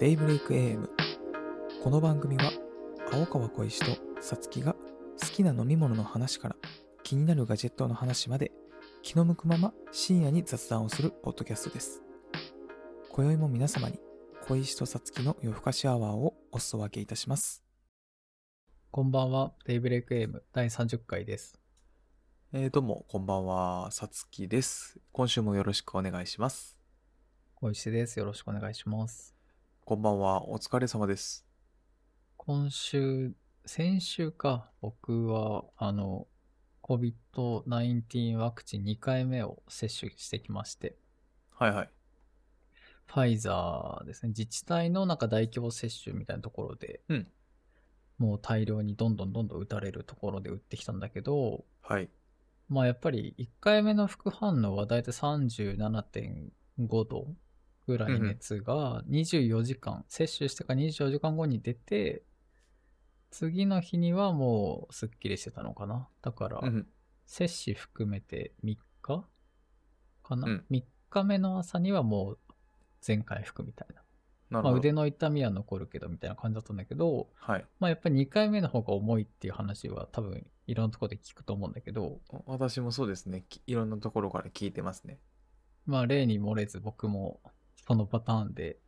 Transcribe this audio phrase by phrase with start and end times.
[0.00, 0.88] デイブレイク AM
[1.82, 2.50] この番組は
[3.12, 4.74] 青川小石とさつきが
[5.20, 6.56] 好きな飲み物の話から
[7.04, 8.50] 気になるガジェットの話まで
[9.02, 12.02] 気の向くまま深夜に雑談をするポッドキャストです
[13.08, 14.00] 今宵も皆様に
[14.48, 17.62] 小石とさつきの夜更かしアワーをお裾分けいたします
[18.90, 21.58] こんばんは、デイブレイク AM 第30回です。
[22.52, 26.78] えー、どうもこんばんはさつきです今週もよろしくお願いします
[27.56, 28.20] 小石です。
[28.20, 29.33] よろしくお願いします。
[29.86, 30.48] こんばんは。
[30.48, 31.44] お疲れ様です。
[32.38, 33.34] 今週、
[33.66, 36.26] 先週か、僕は、あの、
[36.82, 40.96] COVID-19 ワクチン2回目を接種してきまして、
[41.50, 41.90] はいはい。
[43.04, 47.28] ファイザーですね、自治体のなんか大規模接種みたいなところで、うん。
[48.16, 52.08] もう大量にどんどんどんどん打たれるところで打ってきたんだけど、はい。
[52.70, 57.26] まあやっぱり1回目の副反応はだいたい37.5度
[57.86, 62.24] ぐらい熱が24時間、接種してから24時間後に出て、
[63.30, 66.08] 次の日にはもうすっきりしてたのかな。
[66.22, 66.86] だから、うん
[67.26, 69.24] 接種含めて3日
[70.22, 72.38] かな、うん ?3 日目の朝にはもう
[73.00, 74.02] 全回復みたいな。
[74.50, 85.18] まあ、なるほど、腕の痛みは残るけどみたいな感じだったんだけど、はいまあやっぱり2回目の方が重いっていう話は多分いろんなところで聞くと思うんだけど、私もそうですねきいろんなところから聞いてますね
[85.86, 87.40] まあ例に漏れず僕も
[87.86, 88.78] そのパターンで、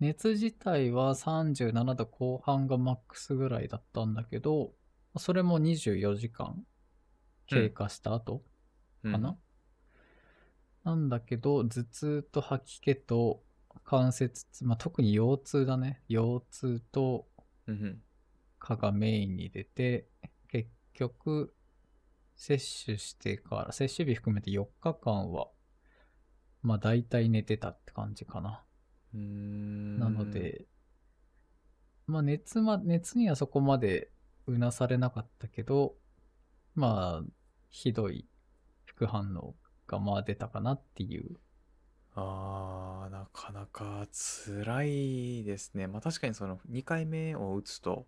[0.00, 4.72] 熱自体は37度後半がマックスぐらいだったんだけど、
[5.16, 6.64] それも24時間
[7.46, 8.42] 経過した後
[9.04, 9.12] うん。
[9.12, 9.36] かな、
[10.84, 13.42] なんだけど、頭痛と吐き気と
[13.84, 16.02] 関節痛、まあ、特に腰痛だね。
[16.08, 17.26] 腰痛と
[17.66, 18.02] うんうん。
[18.58, 20.06] 蚊がメインに出て、
[20.48, 21.54] 結局、
[22.36, 25.48] 接種してから、接種日含めて4日間は、
[26.62, 28.62] まあ大体寝てたって感じかな。
[29.14, 30.66] うーんなので、
[32.06, 34.10] まあ熱ま、熱にはそこまで
[34.46, 35.94] うなされなかったけど、
[36.74, 37.30] まあ、
[37.70, 38.26] ひどい
[38.84, 39.54] 副反応
[39.86, 41.36] がまあ出たかなっていう。
[42.14, 48.06] あーなかなか辛いですねまあ確かにその2回目を打つと、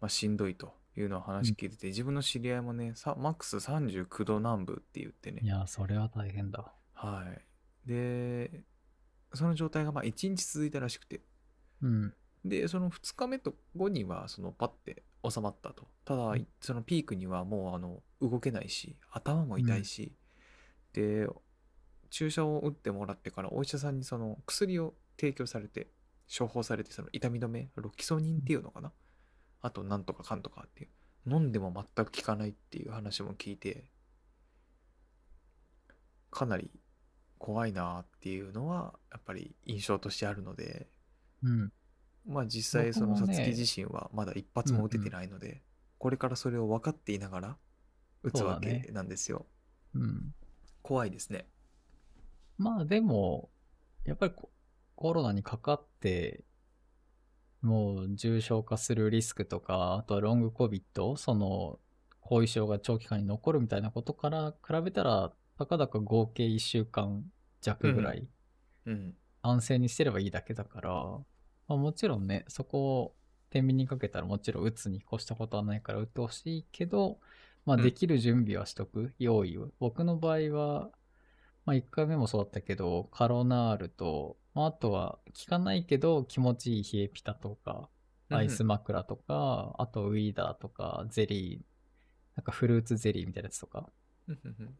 [0.00, 6.72] まあ、しんどいというのを話聞いてて、自分の知り合いもねさマックス39度南部って言ってねいや、それは大変だ。
[6.96, 7.24] は
[7.86, 7.88] い。
[7.88, 8.64] で
[9.34, 11.20] その状態がまあ1日続いたらしくて。
[11.82, 12.14] うん。
[12.44, 15.86] でその2日目と後にはそのパッて収まったと。
[16.04, 16.46] ただ、うん。
[16.60, 20.12] そのピークにはもうあの動けないし頭も痛いし、
[20.92, 21.28] で
[22.10, 25.88] 注射を打ってもらってからお医者さんにその薬を提供されて
[26.36, 28.92] 処方されてその痛み止めロキソニンっていうのかな、
[29.60, 30.90] あとなんとかかんとかっていう。
[31.28, 33.90] 飲んでも全く効かないっていう話も聞いて
[36.30, 36.70] かなり
[37.38, 40.88] 怖いなっていうのはやっぱり印象としてあるので
[41.42, 41.72] うん。
[42.26, 45.62] まあ実際そのさつき自身はまだ一発も打ててないので、
[45.98, 47.56] これからそれを分かっていながら
[48.22, 49.46] 打つわけなんですよ。
[49.94, 50.34] うん。
[50.82, 51.46] 怖いですね。
[52.58, 53.50] まあでも、
[54.04, 54.50] やっぱりコ
[54.96, 56.44] コロナにかかって、
[57.62, 61.78] もう重症化するリスクとか、あとはロングコビット、その
[62.20, 67.24] 後遺症が長期間に残るみたいなことから比べたら、たかだか合計1週間
[67.60, 68.28] 弱ぐらい
[68.86, 69.14] うん。
[69.42, 71.22] 安静にしてればいいだけだから、ま
[71.68, 73.14] あ、もちろんね、そこを
[73.50, 77.18] 天秤にかけたらもちろん打つに越したことはないから打ってほしいけど、
[77.64, 79.70] まあうんできる準備はしとく、用意を。
[79.78, 80.90] 僕の場合は、
[81.64, 87.88] まあ1回目もそうだったけど、カロナールと、まああとは効かないけど気持ちいい冷えピタとか、
[88.30, 93.88] アイス枕とか、あとウィーダーとか、ゼリー、なんかフルーツゼリーみたいなやつとか。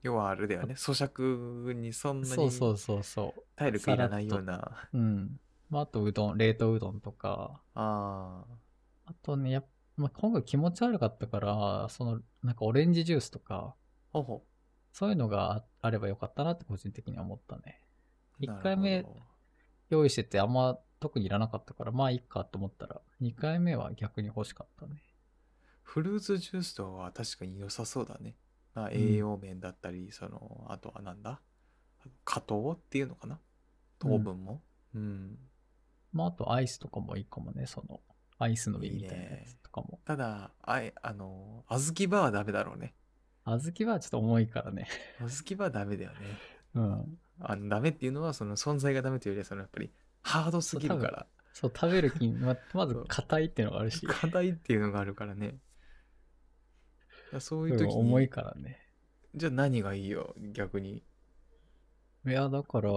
[0.02, 0.74] 要はあれだよね。
[0.74, 3.42] 咀嚼にそんなにそうそうそうそう。
[3.56, 4.88] 体力いらないような。
[4.92, 5.40] うん。
[5.70, 8.44] まああとうどん、冷凍うどんとか、あ
[9.06, 13.74] あとね、やっまあ、今回気持ち悪かったから、その、なんかオレンジジュースとか、
[14.12, 14.18] あ。
[14.18, 14.44] ほほ。
[14.92, 17.82] そういうのがああればよかったなって個人的には思ったね。
[18.38, 19.04] 一なるほど回目
[19.90, 25.02] 用意しててあんま特にいらなかったから、まあいいかと思ったら、二回目は逆に欲しかったね。
[25.82, 28.34] フルーツジュースとは確かに良さそうだね。
[28.76, 31.40] まあ、栄養面だったり、その、あとはなんだ？
[32.24, 33.40] 果糖っていうのかな？
[33.98, 34.62] 糖分も？
[34.94, 35.38] うん。
[36.12, 38.02] まああとアイスとかもいいかもね、その、
[38.38, 39.98] アイスの実みたいなやつとかも。
[40.04, 42.94] ただ、あい、あの、小豆バーはダメだろうね。
[43.46, 44.88] 小豆はちょっと重いからね。
[45.20, 46.16] 小豆バーはダメだよね。
[46.76, 47.18] うん。
[47.40, 49.90] あのダメっていうのは、その存在がダメというよりは、そのやっぱり
[50.20, 51.26] ハードすぎるから。
[51.54, 55.56] そう、食べる気に、ままず硬いっていうのがあるし、課題っていうのがあるからね。
[57.32, 58.78] いやそういう時に、重いからね。
[59.34, 61.02] じゃあ何がいいよ、逆に。
[62.26, 62.90] いや、だから、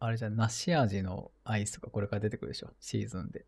[0.00, 3.46] あれじゃん、梨味のアイスとかこれから出てくるでしょ、シーズンで。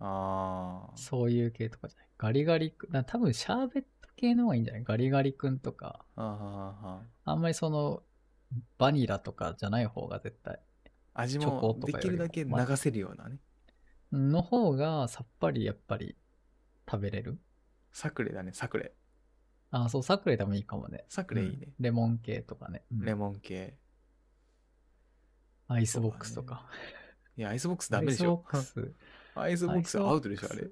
[0.00, 0.96] ああ。
[0.96, 2.08] そういう系とかじゃない？
[2.18, 4.84] ガリガリ君、だ多分シャーベット系の方がいいんじゃない？
[4.84, 8.02] ガリガリ君とか、ああんまりその、
[8.78, 10.60] バニラとかじゃない方が絶対。
[11.14, 13.38] 味もできるだけ流せるようなね。
[14.12, 16.16] の方がさっぱりやっぱり
[16.88, 17.38] 食べれる。
[17.98, 18.92] サクレだね、サクレ。
[19.72, 21.04] あ、そう、サクレでもいいかもね。
[21.08, 22.84] サクレいいねうんレモン系とかね。
[22.92, 23.76] うんレモン系。
[25.66, 26.64] アイスボックスとか。
[27.36, 28.44] いや、アイスボックスダメでしょ。
[28.52, 28.94] アイスボックス。
[29.34, 30.70] アイスボックスアウトでしょ、あれ。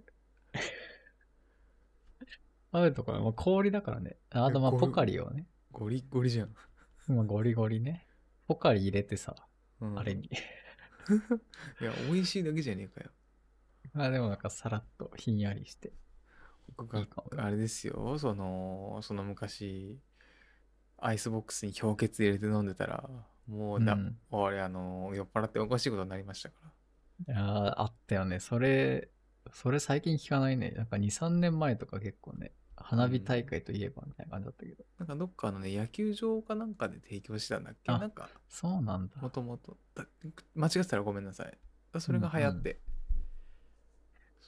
[2.71, 4.19] アウトか、まあ、氷だからね。
[4.31, 5.49] あとまあポカリをね。
[5.73, 6.55] ゴリッゴリじゃん。
[7.09, 8.07] まあゴリゴリね。
[8.47, 9.35] ポカリ入れてさ、
[9.81, 10.31] うんあれに。
[11.83, 13.11] いや、美味しいだけじゃねえかよ。
[13.95, 15.93] まあでもなんかさらっとひんやりして。
[16.77, 19.99] 僕がいいかもねあれですよ、その、その昔、
[20.99, 23.09] アイスボックスに氷結入れて飲んでたら、
[23.47, 26.57] もうだ、うん俺、あの、酔っ払っておかしいことになりましたか
[27.29, 27.35] ら。
[27.35, 28.41] いやーあったよね。
[28.41, 29.11] それ、
[29.53, 30.71] それ最近聞かないね。
[30.73, 34.85] なんか2、3年前とか結構ね、花火大会といえばみたいな感じだったけど。
[34.99, 37.91] なんかどっかのね、野球場かなんかで提供してたんだっけ？
[37.93, 39.17] あなんか、そうなんだ。
[39.21, 39.79] もともと。
[39.95, 40.05] だ
[40.55, 41.59] 間違ってたらごめんなさい。
[42.01, 42.81] それが流行って。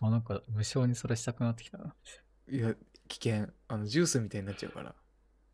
[0.01, 1.95] あなんか無償にそれしたくなってきたな。
[2.49, 2.75] いや、
[3.09, 3.49] 危険。
[3.67, 4.95] あの、ジュースみたいになっちゃうから。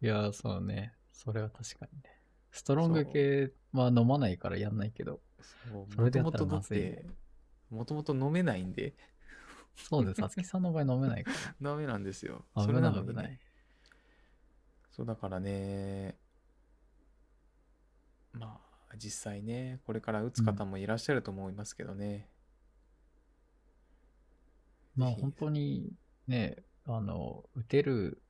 [0.03, 0.95] いやー、そうね。
[1.13, 2.21] それは確かにね。
[2.51, 5.21] ストロング系は飲まないからやんないけど。
[5.41, 7.07] そうそれでやったらもともとだっまずいねて、
[7.71, 8.95] もともと飲めないんで、
[9.77, 10.21] そうです。
[10.21, 12.45] さつきさんの場合飲めないか ダメなんですよ。
[12.55, 12.63] ら。
[12.63, 13.41] そ危れないのにねな危ない。
[14.91, 16.17] そうだからね、
[18.33, 22.29] まあ、実際ね、これから打つ方もいらっしゃると思いますけどね。
[24.97, 25.93] まあ本当に
[26.27, 26.57] ね、
[26.87, 28.23] あの、打てる、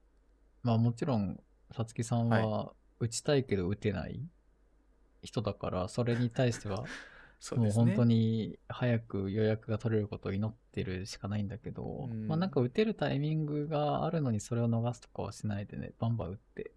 [0.63, 1.41] まあもちろん、
[1.73, 4.21] さつきさんは打ちたいけど打てない
[5.23, 6.85] 人だから、それに対しては。
[7.57, 16.73] もう本当に早く予約が取れることを祈ってるしかないんだけど、うんまあなんか打てるタイミングがあるのにそれを逃すとかはしないでね、バンバン打って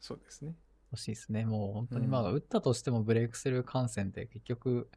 [0.00, 0.54] そうですね。
[0.90, 1.46] ほしいですね。
[1.46, 4.90] もう本当に、うんまあ打ったとしてもブレイクスルー感染って結局、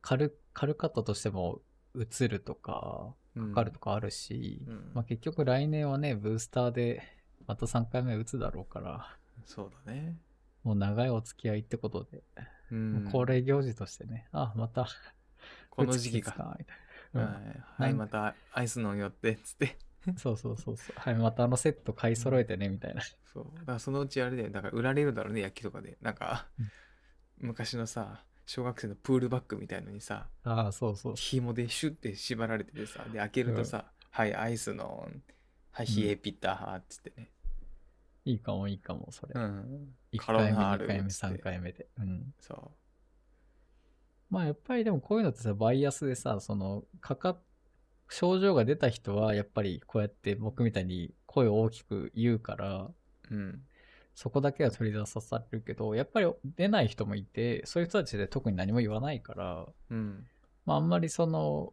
[0.00, 1.60] 軽、軽かったとしても
[1.96, 7.02] 移るとか、うんかかるとかあるし、うんまあ結局来年はね、ブースターで
[7.46, 10.16] また3回目打つだろうから、そうだね。
[10.62, 12.22] もう長いお付き合いってことで、
[12.70, 12.74] う。
[12.74, 14.88] ん恒例行事としてね、あ、また、
[15.70, 16.56] この時期か。
[16.58, 16.76] みたい
[17.12, 17.20] な。
[17.22, 19.78] うんはい、はい、またアイス飲んよって、つって。
[20.16, 20.96] そうそうそうそう。
[20.96, 23.02] はい、またあのセット買い揃えてね、みたいな。
[23.32, 23.58] そう。
[23.58, 24.50] だからそのうちあれだよ。
[24.50, 25.96] だから売られるだろうね、焼きとかで。
[26.00, 26.46] なんか、
[27.38, 31.14] 昔のさ、小学生のプールバッグみたいのにさ、ああ、そうそう。
[31.16, 35.08] 紐でシュッて縛られててさ、で、開けるとさ、はい、アイスの、
[35.72, 37.30] はい、冷えピッター、つってね。
[38.24, 39.32] いいかもいいかも、それ。
[39.34, 39.94] うん。
[40.12, 41.86] 1カロ回目、ナール2回目、つって3回目で。
[41.98, 42.34] うん。
[42.40, 42.72] そ
[44.30, 47.38] まあやっぱりでもこういうのってさ、バイアスでさ、その、かかっ、
[48.08, 52.90] 症状が出た人はやっぱりこうやって僕みたいに声を大きく言うから、
[53.30, 53.34] う。
[53.34, 53.62] うん。
[54.14, 60.26] そこだけは取り出さされるけど、やっぱり出ない人もいて、そういう人たちで特に何も言わないから、うん。
[60.64, 61.72] まああんまりその、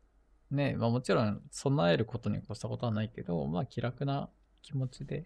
[0.50, 4.30] ね、まあもちろん備えることに越したことはないけど、まあ気楽な
[4.64, 5.26] 気持ちで、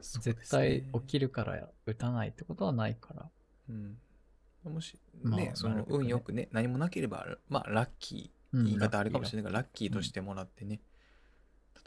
[0.00, 3.30] 絶対起きるから打たないってことはないから。
[3.70, 3.96] うん。
[4.64, 10.80] もし、まあね、その運よくね、何もなければ、まあ、ラッキー、うん言い方あれかもしれないラッが、ラッキーとしてもらってね。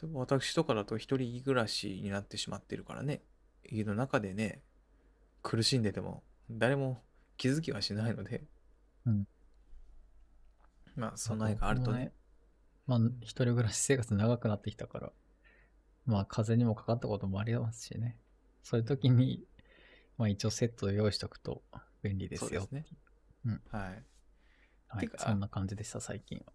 [0.02, 3.22] 例えば私とかだと一人暮らしになってしまってるからね、
[3.70, 4.62] 家の中でね、
[5.42, 7.04] 苦しんでても、誰も
[7.38, 8.44] 気づきはしないので、
[9.06, 9.28] うん
[10.96, 12.14] まあ、備えがあるとね。
[12.88, 15.12] まあ、一人暮らし生活長くなってきたから、
[16.06, 18.18] まあ、風邪にもかかったこともありますしね。
[18.64, 19.44] そういう時に、
[20.18, 21.64] まあ、一応セットを用意しとくと
[22.02, 22.50] 便利ですよ。
[22.50, 22.86] そうですね
[23.46, 24.04] うんはい。
[24.88, 26.54] はいそんな感じでした、最近は。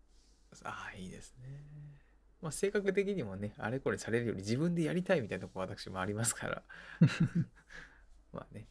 [0.64, 1.99] ああ、いいですね。
[2.42, 6.62] まあ、性格的にもね、あれこれされるより自分でやりたいみたいなとこ私もありますから。
[8.32, 8.66] まあね、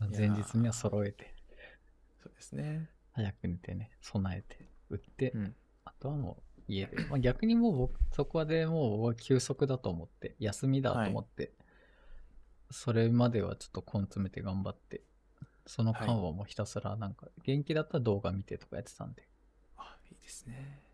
[0.00, 1.34] 前日には揃えて、
[2.22, 2.90] そうですね。
[3.12, 5.56] 早く寝てね、備えて、打って、うん。
[5.84, 6.96] あとはもう家で。
[7.06, 11.52] まあ、逆にもう僕、そこでもう休息だと思って、休みだと思って、
[12.70, 15.02] それまではちょっと根詰めて頑張って、
[15.66, 19.28] その間はもうひたすらなんか、元気だったら動画見てとかやってたんで、
[19.76, 20.85] あ、いいですね。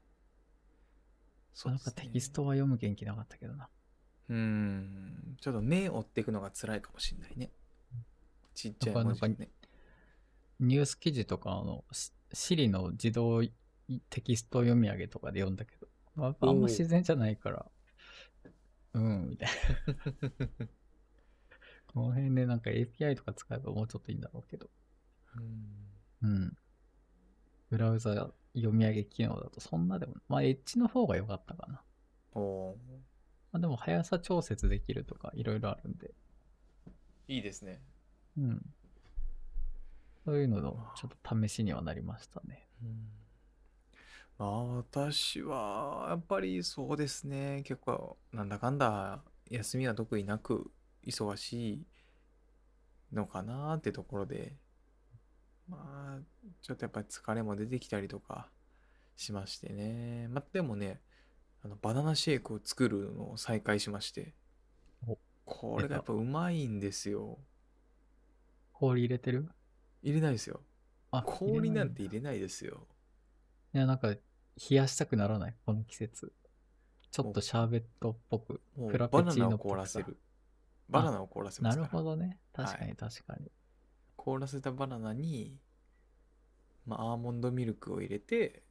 [1.66, 3.68] なんかテキストは読む元気なかったけどな。
[4.28, 5.36] うーん。
[5.40, 7.50] ちょっと目を追っていくのが辛いかもしれないね。
[8.54, 9.50] ちっちゃい文字ね。
[10.60, 13.42] ニュース記事とか、あの、シシリの自動
[14.10, 17.66] テキスト読み上げとかで読んだけど、まあ、あんま自然じゃないから、
[18.94, 20.48] うん、みたいな。
[21.92, 24.70] この辺でなんか API とか使えばもうちょっといいんだろうけど。
[25.36, 26.56] うんうん。
[27.70, 31.80] ブラウザ読み上げ機能だとそんなでも、まあエッジの方が良かったかな。
[32.34, 32.74] おー
[33.52, 36.12] まあでも速さ調節できるとかいろいろあるんで。
[37.28, 37.82] いいですね。
[38.38, 38.62] うん。
[40.24, 42.68] そういうののちょっと試しにはなりましたね。
[42.82, 43.22] うん
[44.38, 50.70] まあ私はやっぱりそうですね結構なんだかんだ休みは特になく
[51.06, 51.86] 忙しい
[53.12, 54.56] のかなってところで
[55.72, 56.20] まあ
[56.60, 58.48] ちょっとやっぱり疲れも出てきたりとか
[59.16, 61.00] しましてねまあでもね
[61.64, 64.34] あのバナナシェイクを作るのを再開しまして
[65.06, 67.38] おこれがやっぱうまいんですよ
[68.72, 69.48] 氷入れてる？
[70.02, 70.60] 入れないですよ
[71.10, 72.82] あ氷なんて入れないですよない
[73.74, 74.18] いや、なんか、冷
[74.70, 75.54] やしたくならない？
[75.64, 76.32] この季節。
[77.10, 78.60] ちょっとシャーベットっぽく。
[78.76, 80.18] もフラうバナナをペチーノっぽくさ凍らせる。
[80.90, 81.90] バナナを凍らせまなすから。
[81.90, 82.38] るほどね。
[82.52, 83.50] 確かはに確かに。
[84.22, 85.58] 凍らせたバナナに、
[86.86, 88.62] まあ、アーモンドミルクを入れて、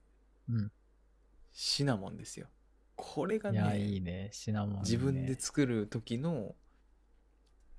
[0.50, 0.72] うん。
[1.52, 2.48] シナモンですよ。
[2.96, 4.30] これがいや、ね、いいね。
[4.32, 6.56] シナモンね、自分で作る時の、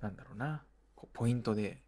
[0.02, 0.64] なんだろうな、
[0.94, 1.80] こうポイントで、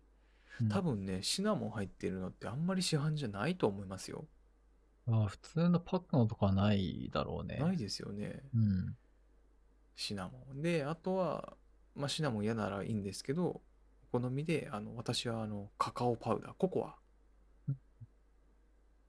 [0.61, 4.25] うん多分ね、シナモン入ってるのってあんまり市販じゃないと思いますよ。
[5.09, 7.57] あ普通のパックのとかはないだろうね。
[7.57, 8.97] ないですよね、うん。
[9.97, 10.63] シナモン。
[10.63, 11.57] で、あとは、
[11.97, 13.63] まあ、シナモン嫌ならいいんですけど、お
[14.21, 16.95] 好みで、あの、私はあの、カカオパウダー、ココア
[17.69, 17.77] うん。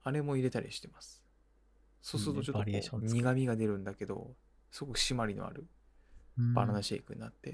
[0.04, 1.24] あれも入れたりしてます。
[2.02, 4.36] そうするとちょっと苦味が出るんだけど、
[4.72, 5.68] すごく締まりのある
[6.38, 7.52] バナナシェイクになって。
[7.52, 7.54] う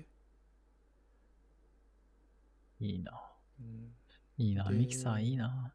[2.83, 3.21] んいいな。
[3.59, 3.91] うん
[4.37, 4.63] いいな。
[4.69, 5.73] でミキさんいいな。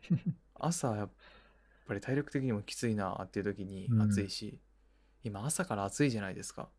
[0.54, 1.10] 朝やっ
[1.86, 4.58] ぱり体力的にもきついなっていう時にうん暑いし、
[5.22, 6.70] 今朝から暑いじゃないですか。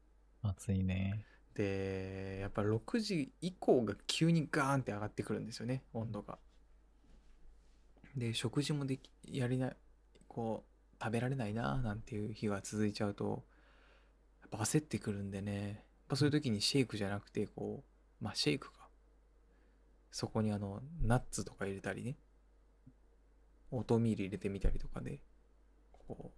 [0.41, 1.23] 暑いね。
[1.59, 6.37] で、やっぱ6時以降が急にガーンって上がってくるんですよね、温度が。
[8.15, 9.73] で、食事もでき、やりな、
[10.29, 13.43] こう、食べられないななんていう日が続いちゃうと、
[14.39, 15.75] やっぱ焦ってくるんでね、やっ
[16.07, 17.83] ぱそういう時にシェイクじゃなくて、こ
[18.21, 18.87] う、まあシェイクか。
[20.13, 22.15] そこにあの、ナッツとか入れたりね、
[23.71, 25.19] オートミール入れてみたりとかで、
[25.91, 26.37] こう、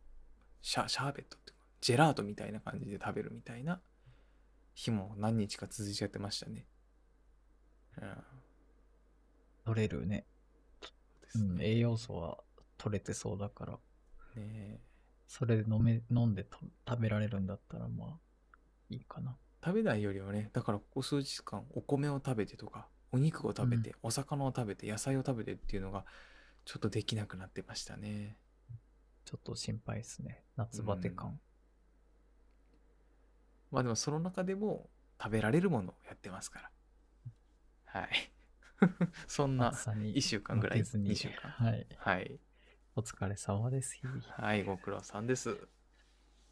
[0.63, 3.79] シャシャーベットっていうか、ジェラートみたいな感じで食べるみたいな
[4.73, 6.65] 日も何日か続いちゃってましたね。
[8.01, 8.17] うん。
[9.65, 10.25] 取れるね。
[11.35, 11.61] うん。
[11.61, 12.37] 栄養素は
[12.77, 13.79] 取れてそうだから、
[14.35, 14.81] ね
[15.27, 18.17] それで飲め、飲んでと食べられるんだったら、まあ、
[18.89, 19.37] いいかな。
[19.63, 26.05] 食べないよりはね、だからここ数日間お米を食べてとか、お肉を食べて、お魚を食べて、野菜を食べてっていうのが
[26.65, 28.35] ちょっとできなくなってましたね。
[29.23, 30.43] ちょっと心配ですね。
[30.57, 31.39] 夏バテ感。
[33.71, 34.89] まあでもその中でも
[35.21, 36.71] 食べられるものをやってますから。
[37.85, 38.09] はい。
[39.27, 41.51] そんな暑さに1週間ぐらい、負けずに2週間。
[41.51, 41.87] はい。
[41.97, 42.39] はい。
[42.95, 43.99] お疲れ様です。
[44.29, 45.67] はい、ご苦労さんです。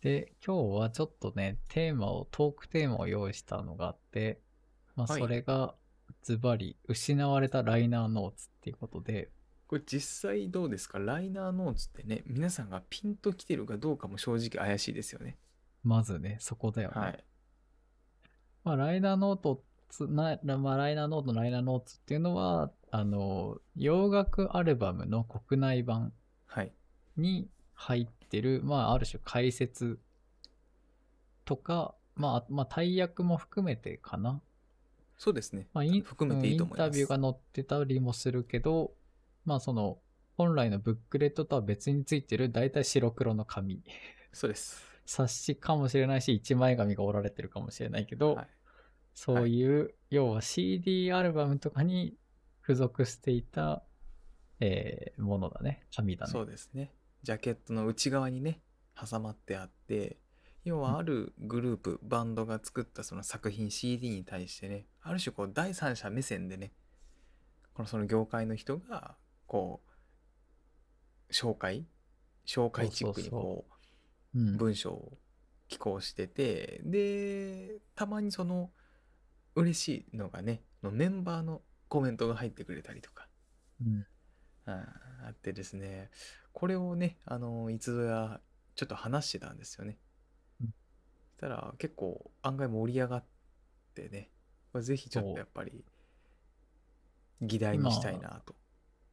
[0.02, 4.42] で、今日はちょっとね、テーマを、トークテーマを用意したのがあって、
[4.96, 5.76] まあ、はいそれが、
[6.22, 9.32] ズバリ、失われたライナーノーツっていうことで、
[9.68, 11.00] これ実際どうですか？
[11.00, 15.38] ライナーノーツってね、皆さんがピンときてるかどうかも正直怪しいですよね。
[15.84, 16.96] まずね、そこだよね。
[16.96, 17.24] はい。
[18.64, 26.14] まあ、ライナーノートつな、まあ、ライナーノートのライナーノーツっていうのは、あの、洋楽アルバムの国内版
[26.46, 26.72] はい。
[27.18, 30.00] に入ってる、まあ、ある種解説
[31.46, 34.42] とか、まあ、まあ、大役も含めてかな。
[35.18, 35.68] そうですね。
[35.74, 38.94] まあ、イン含めていいと思いますインタビューが載ってたりもするけど、
[39.46, 40.00] まあ、その、
[40.38, 43.84] 本来のブックレットとは別についてる、大体白黒の紙。
[44.32, 44.89] そうです。
[45.10, 48.48] 冊子かもしれないし、一枚紙が折られてるかもしれないけど、はい。
[49.16, 52.16] そういう、要は CD アルバムとかに
[52.62, 53.82] 付属していた、
[54.60, 55.84] えーものだね。
[55.96, 56.32] 紙だね。
[56.32, 56.94] そうですね。
[57.24, 58.62] ジャケットの内側にね、
[58.96, 60.20] 挟まってあって、
[60.64, 66.72] 要はあるグループ、バンドが作ったその作品 CD に対してね、ある種こう第三者目線でね、
[67.74, 69.16] このその業界の人が、
[69.48, 69.82] こ
[71.30, 71.88] う、紹介
[72.46, 73.79] 紹介チックにこう、うん。
[74.34, 75.18] 文章を
[75.68, 78.72] 寄稿しててでたまにその
[79.56, 83.28] 嬉しいのがねのメンバーのコメントが入ってくれたりとか。
[83.82, 84.06] うん。
[84.66, 84.86] あ
[85.28, 86.10] あってですね。
[86.54, 88.42] これをねあのいつぞや
[88.76, 89.98] ちょっと話してたんですよね。
[90.62, 90.68] うん。
[90.68, 90.74] そ
[91.38, 93.26] したら結構案外盛り上がっ
[93.96, 94.30] てね。
[94.72, 95.84] これぜひちょっとやっぱり
[97.42, 98.56] 議題にしたいなと。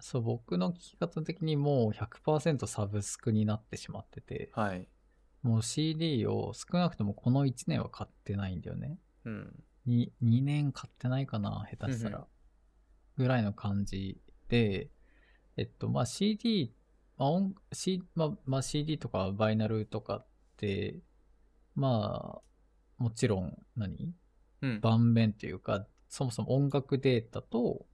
[0.01, 4.89] そう、僕の聞き方的にもう100%サブスクになってしまってて、はい。
[5.47, 8.99] もう CD を少なくともこの1年は買ってないんだよね。
[9.25, 9.65] うん。
[9.87, 12.27] 2、2年買ってないかな、下手したら。
[13.17, 14.91] ぐらいの感じで、
[15.57, 16.75] えっと、まあ CD、
[17.17, 20.27] まあ音 C まあ、まあ CD とかバイナルとかっ
[20.57, 20.99] て、
[21.77, 22.41] ま
[22.99, 24.13] あ、もちろん何、
[24.63, 24.81] うん。
[24.81, 27.87] 盤面というか、そもそも音楽データと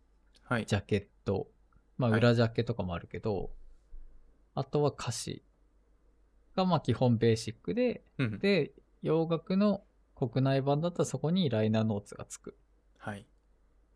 [0.44, 0.64] はい。
[0.64, 1.48] ジャケット、
[1.98, 3.50] まあはい裏ジャケとかもあるけど、
[4.54, 5.44] あとは歌詞
[6.54, 8.38] がまあ基本ベーシックで、うん。
[8.38, 9.82] で、洋楽の
[10.14, 12.56] 国内版だったらそこにライナーノーツがつく。
[12.98, 13.26] はい。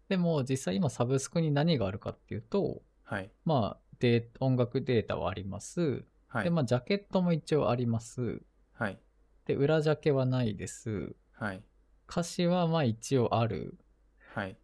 [0.09, 3.31] でも実際今サブスクに何があるかっていうと、はい。
[3.45, 6.05] まあデー音楽データはあります。
[6.29, 6.45] はい。
[6.45, 8.43] で、まあジャケットも一応あります。
[8.73, 8.99] はい。
[9.47, 11.15] で、裏ジャケはないです。
[11.33, 11.63] はい。
[12.09, 13.79] 歌詞はまあ一応ある。
[14.35, 14.57] はい。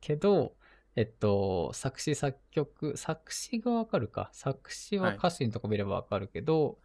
[0.00, 0.54] けど、
[0.94, 4.30] えっと、作詞作曲、作詞がわかるか。
[4.32, 6.78] 作詞ははい歌詞のとこ見ればわかるけど、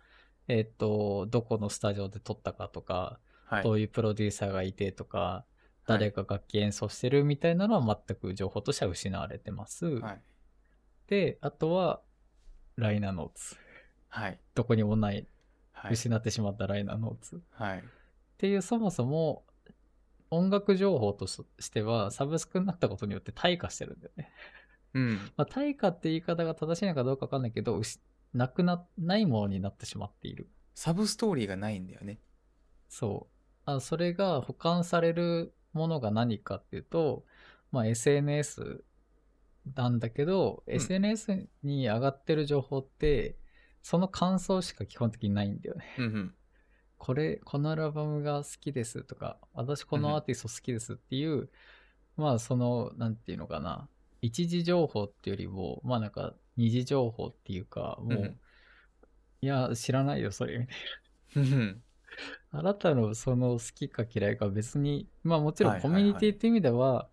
[0.47, 3.63] えっと、どこのスタジオで撮ったかとか、はい。
[3.63, 5.51] どういうプロデューサーがいてとか、はい
[5.87, 9.85] 誰が楽器演奏してるみたいなのは全く情報としては失われてます。
[9.85, 10.21] はい。
[11.07, 12.01] で、あとは、
[12.77, 13.57] ライナーノーツ。
[14.07, 14.39] はい。
[14.55, 15.27] どこにもない、
[15.73, 15.93] はい。
[15.93, 17.37] 失ってしまったライナーノーツ。
[17.37, 17.83] っはい。
[18.37, 19.43] ていう、そもそも、
[20.29, 24.31] 音楽情報としては、サブスクになったことによって退化してるんだよね。
[24.93, 25.15] うん。
[25.35, 27.81] まあ、退化って言い方が正しいのかどうかわかんないけど、
[28.33, 30.49] なくな、ないものになってしまっている。
[30.73, 32.19] サブストーリーがないんだよね。
[32.89, 33.41] そう。
[33.65, 37.25] あそれが保管されるものが何かっていうと、
[37.71, 38.83] まあ、SNS
[39.75, 43.37] なんだけど、ん SNS に上がってる情報って、
[43.81, 45.85] その感想しか基本的にないんだよね。
[45.97, 46.35] うんうん。
[46.97, 51.49] これ、このアルバムが好きですとか、私このアーティスト好きですっていう、
[52.15, 53.87] まあその、なんていうのかな、
[54.21, 58.39] 一時情報っていうよりも、まあなんか二次情報っていうか、もう、うん
[59.43, 60.73] いや、知らないよ、それ、みた
[61.41, 61.57] いな。
[61.57, 61.83] うん。
[62.51, 67.07] あなたのその好きか嫌いか別に、まあもちろんコミュニティって意味では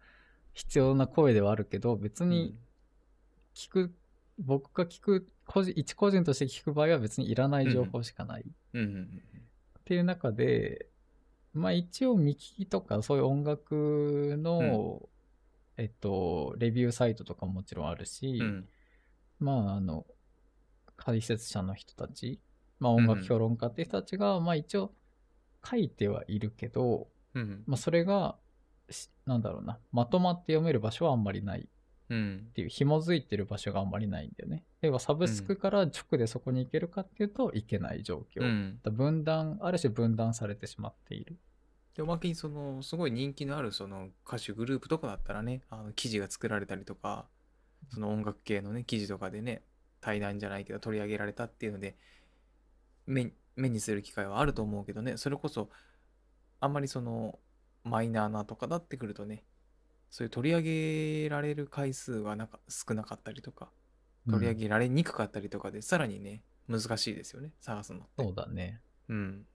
[0.53, 2.59] 必要な声ではあるけど、別にうん
[3.55, 3.95] 聞く、
[4.39, 8.45] 僕が聞く、個人一個人として聞く場合は別にいらない情報しかない。
[8.75, 9.23] うんうん
[9.81, 10.87] っていう中で、
[11.55, 15.09] まあ一応見聞きとかそういう音楽の、
[15.79, 18.69] えっと、レビューサイトとかももちろんあるし、うん。
[19.41, 19.47] うん。
[19.47, 20.07] まああの、
[20.97, 22.41] 解説者の人たち、
[22.81, 24.93] まあ音楽評論家っていう人たちが、まあ一応
[25.69, 27.63] 書いてはいるけど、うん。
[27.67, 28.37] まあそれが、
[28.91, 31.65] しなんだろうな、まとまって読める場所はあんまりないっ
[32.11, 32.51] うん。
[32.55, 34.65] ていう、紐づいてる場所があんまりないんだよね。
[34.81, 38.43] 要はサブスクから直でそこに行けるかっていうと、行けない状況。
[38.43, 38.81] うん。
[38.83, 41.37] だ分断、ある種分断されてしまっている。
[41.99, 47.27] でおまけにそのすごい人気のあるその歌手グループとかだったらねあの記事が作られたりとか
[47.91, 49.63] その音楽系のね記事とかでね
[50.01, 51.97] 対談じゃないけど取り上げられたっていうので
[53.07, 55.71] 目目にする機会はあると思うけどねそれこそ
[56.61, 57.39] あんまりその
[57.85, 59.45] マイナーなとかだってくるとね
[60.11, 60.63] そういう取り上
[61.25, 63.71] げられる回数がなんか少なかったりとか
[64.29, 68.09] 取り上げられにくかったりとかで、さらにね難しいですよね探すのって。
[68.19, 68.81] そうだね。
[69.09, 69.47] うん。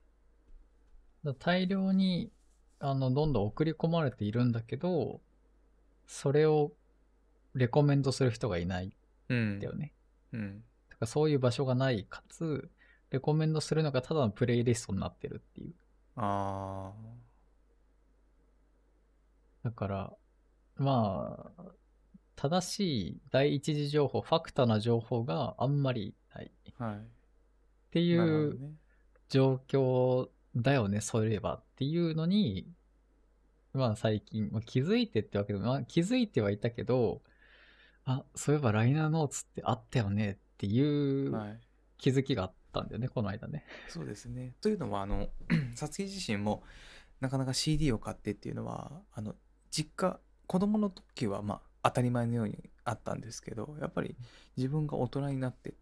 [1.24, 2.32] だ大量に、
[2.80, 5.20] あの、どんどん送り込まれているんだけど、
[6.06, 6.72] それを
[7.54, 8.92] レコメンドする人がいない
[9.28, 9.92] うんんだよね。
[10.32, 10.64] うん。
[10.90, 12.70] だからそういう場所がない、かつ、
[13.10, 15.74] レコメンドするのがただのプレイリストになってるっていう。
[16.16, 16.92] あ
[19.62, 20.12] だから、
[20.76, 21.62] まあ、
[22.36, 26.46] 正しい第一次情報、ファクターな情報があんまりない。
[26.46, 27.00] っあはい。
[27.90, 28.58] ていう
[29.28, 32.68] 状況だよね、そういえばっていうのに、
[33.72, 37.22] まあ最近、まあ、気づいてってわけでも、まあ、気づいてはいたけど、
[38.04, 41.60] あ、そういえばライナーノーツってあったよねっていうはい
[42.04, 43.64] 気づきがあったんだよね、この間ね。
[43.88, 44.52] そうですね。
[44.60, 45.28] というのは、あの、
[45.74, 46.62] さつき自身も、
[47.20, 49.34] なかなか CD を買ってっていうのは、あの、
[49.70, 54.16] 実家、子供の時は、まあ、当たり前のようにあったんですけど、やっぱり
[54.56, 55.74] 自分が大人になってっ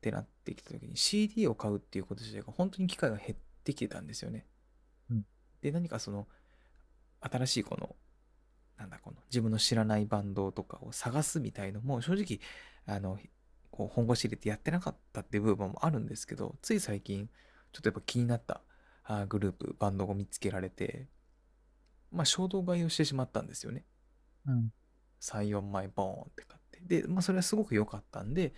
[0.00, 4.46] てなってきた時に CD を買うっていうこと自体が本当に機会が減ってきてたんですよね。
[5.10, 5.26] うん
[5.62, 6.28] で、何かその、
[7.20, 7.96] 新しいこの、
[8.78, 12.40] なんだこの自分の知らないバンドとかを探すみたいのも正直
[12.86, 13.18] あの
[13.70, 17.28] こう本腰入れてやってなかったっていう部分もあるんですけどつい最近
[17.72, 18.60] ちょっとやっぱ気になった
[19.04, 21.06] あーグループバンドを見つけられて
[22.10, 23.84] まあ衝動買いをしてしまったんですよね。
[24.46, 24.72] うん。
[25.20, 27.02] 34枚ボーンって買って。
[27.02, 28.54] でまあそれはすごく良かったんで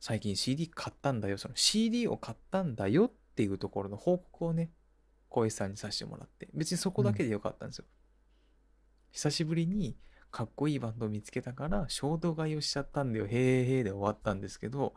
[0.00, 1.38] 最近 CD 買ったんだよ。
[1.38, 4.70] その CD を買ったんだよっていうところの報告をね
[5.28, 7.84] 小石さんにさせてもらって別にそこだけで良かったんですよ、
[9.16, 9.96] 久しぶりに
[10.30, 14.92] かっこいいバンドを見つけたから衝動買いをしちゃったんだよへーへーで終わったんですけど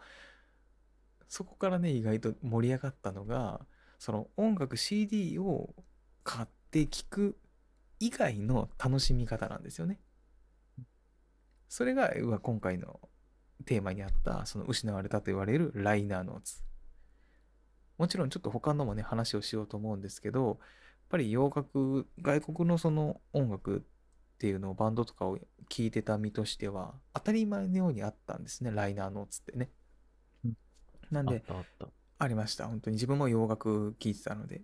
[1.30, 3.62] そこからね意外と盛り上がったのが
[3.98, 5.74] その音楽 CD を
[6.26, 7.38] 買って聴く
[8.02, 10.00] 以外の楽しみ方なんですよね。
[11.70, 13.00] それがうわ今回の
[13.66, 16.62] テーマにあったその失われたと言われるライナーノーツ。
[17.98, 20.58] もちろんちょっと他のもね話をしようと思うんですけどやっ
[21.10, 23.86] ぱり洋楽外国のその音楽
[24.40, 29.70] っていうのをバンドとかを聴いてた身としては当たり前のようにあったんですねライナーノーツってね
[30.46, 30.58] うん。
[31.12, 31.88] なんであったあった。
[32.22, 32.68] ありました。
[32.68, 34.62] 本当に自分も洋楽聴いてたので。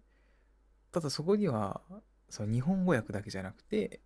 [0.91, 1.81] ただそこには、
[2.29, 4.01] その日本語訳だけじゃなくて、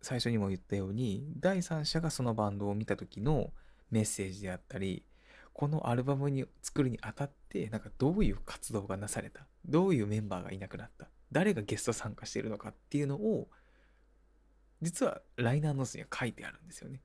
[0.00, 3.52] 最初にも言ったように、第三者がそのバンドを見た時の
[3.90, 5.04] メッセージであったり、
[5.52, 13.48] このアルバムに作るにあたって、なんかどういう活動がなされた、どういうメンバーがいなくなった、誰がゲスト参加しているのかっていうのを、
[14.82, 17.00] 実はライナーノーツには書いてあるんですよね。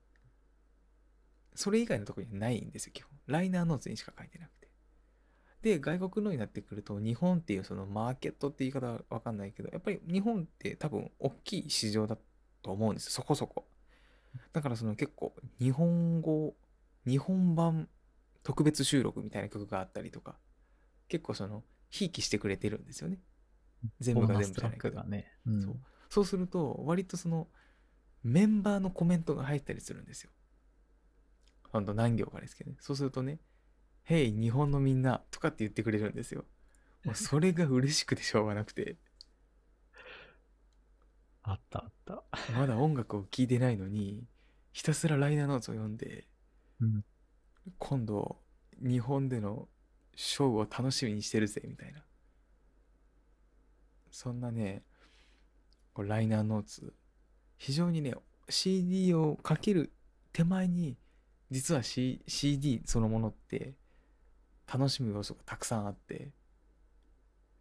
[1.54, 3.10] それ以外のところにはないんですよ、基本。
[3.26, 4.68] ライナーノーツにしか書いてなくて。
[5.62, 12.18] で、外国のになってくると、日本っていうそのマーケットって言い方はわかんないけど、やっぱり日本って多分大きい市場だ
[12.62, 13.66] と思うんですよ、そこそこ。
[14.52, 16.54] だからその結構日本語、
[17.06, 17.88] 日本版
[18.42, 20.36] 特別収録みたいな曲があったりとか、
[21.08, 23.20] 結構その、ひいきしてくれてるんですよね。
[24.00, 25.02] 全部が全部じゃないけど。
[25.04, 25.32] ね。
[25.46, 25.76] うんそう
[26.10, 27.48] そうすると、割とその、
[28.24, 30.30] メンバーのコメントが入ったりするんですよ。
[31.70, 32.76] ほんと何行かですけどね。
[32.80, 33.38] そうするとね、
[34.02, 36.44] ヘイ、日本のみんなとかって言ってくれるんですよ。
[37.04, 38.96] もうそれが嬉しくてしょうがなくて、
[41.42, 42.24] あったあった。
[42.56, 44.26] まだ音楽を聴いてないのに、
[44.72, 46.26] ひたすらライナーノーツを読んで、
[46.80, 47.04] うん。
[47.78, 48.40] 今度、
[48.80, 49.68] 日本での
[50.16, 52.04] ショーを楽しみにしてるぜ、みたいな。
[54.10, 54.82] そんなね、
[55.92, 56.94] こうライナーノーツ、
[57.58, 58.14] 非常にね、
[58.48, 59.92] CD をかける
[60.32, 60.96] 手前に、
[61.50, 63.74] 実は、C、CD そのものって、
[64.72, 66.32] 楽しむ要素がたくさんあって、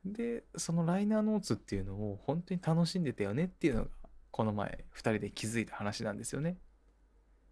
[0.05, 3.89] で、そのライナーノーツっていうのを本当に楽しんでたよねっていうのが、
[4.31, 6.57] この前、二人で気づいた話なんですよね。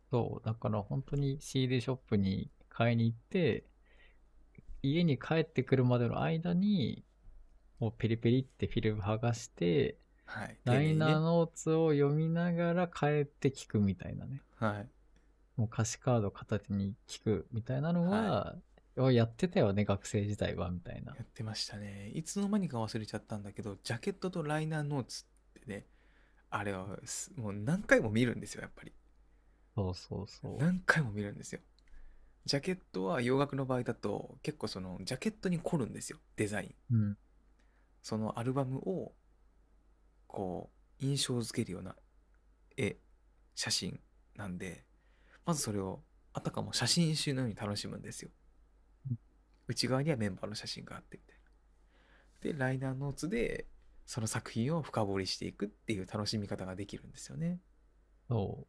[0.09, 3.65] そう、だから本当に CD ショップに買いに行って、
[4.83, 7.05] 家に帰ってくるまでの間に、
[7.79, 9.97] もうペリペリってフィルム剥がして、
[10.31, 10.57] はい。
[10.63, 14.41] ライナーノーツを読みながら帰って聞くみたいなね。
[14.55, 14.87] はい。
[15.57, 18.55] もう歌詞カード片手に聞くみたいなのは、
[19.11, 21.21] やってたよね、学生時代は、みたいなや。
[21.21, 22.11] ってましたね。
[22.13, 25.25] いつの間にか忘れちゃったんだけど、ジャケットとライナーノーツ
[25.59, 25.85] ってね、
[26.49, 28.93] あれはすもう何回も見るんですよ、やっぱり。
[29.75, 30.57] そうそうそう。
[30.59, 31.59] 何回も見るんですよ。
[32.45, 36.95] ジャケットは洋楽の場合だと結構そのジャケットに凝るんですよ、デザイン。
[36.95, 37.17] うん。
[38.01, 39.13] そのアルバムを
[40.31, 41.95] こう印象づけるような
[42.77, 42.97] 絵、
[43.55, 43.99] 写真
[44.35, 44.85] なんで、
[45.45, 46.01] まずそれを
[46.33, 48.29] あたかも写真集のように楽しむんですよ
[49.09, 49.19] うん。
[49.67, 51.37] 内側にはメンバーの写真があってみたい
[52.49, 52.53] な。
[52.53, 53.67] で、ライナーノーツで
[54.05, 57.59] その作品を深掘りしていくっていう楽しみ方ができるんですよね。
[58.29, 58.65] そ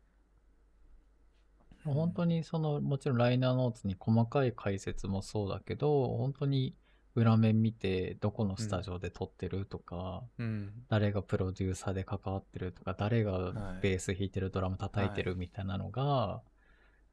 [1.85, 1.90] う。
[1.90, 6.77] 本当にその、もちろんライナーノーツに細かい解説もそうだけど、本当に
[7.14, 10.72] 裏面見て、どこのスタジオで撮ってるとか、うん。
[10.88, 16.42] 誰がプロデューサーで関わってるとか、誰がはいベース弾いてる、ドラム叩いてるみたいなのが、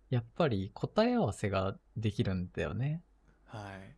[0.09, 3.03] やっぱり答え合わせができるんだよね。
[3.45, 3.95] はい。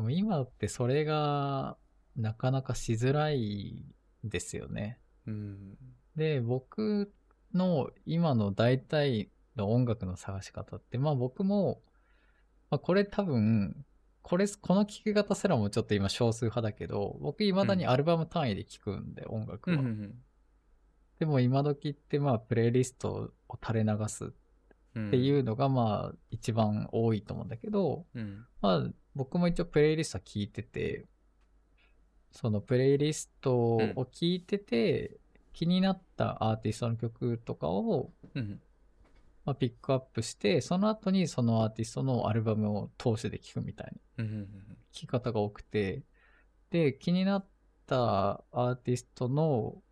[0.00, 1.76] もう今ってそれが
[2.16, 3.84] なかなかしづらい
[4.24, 4.98] ですよね。
[5.26, 5.78] うん。
[6.16, 7.12] で、僕
[7.54, 11.82] の今の大体の音楽の探し方って、まあ僕も、
[12.70, 13.84] まあこれ多分、
[14.22, 19.76] これ、この聴き方すらもちょっと今少数派だけど、僕未だにアルバム単位で聴くんで、音楽は。
[19.76, 20.14] うんうん
[21.18, 24.28] でも今時ってまあプレイリストを垂れ流すっ
[24.94, 25.10] うん。
[25.10, 28.44] ていうのがまあ一番多いと思うんだけど、うん。
[28.60, 31.06] まあ僕も一応プレイリストは聞いてて、
[32.32, 33.80] そのプレイリストを
[34.12, 35.18] 聞いてて、
[35.52, 38.60] 気になったアーティストの曲とかを、うん。
[39.44, 44.46] まあ、ピックアップして、その後にそのアーティストのアルバムを通してで聞くみたいなうんうんうん。
[44.92, 46.02] 聞き方が多くて、
[46.70, 47.46] で、気になっ
[47.86, 49.82] たアーティストの、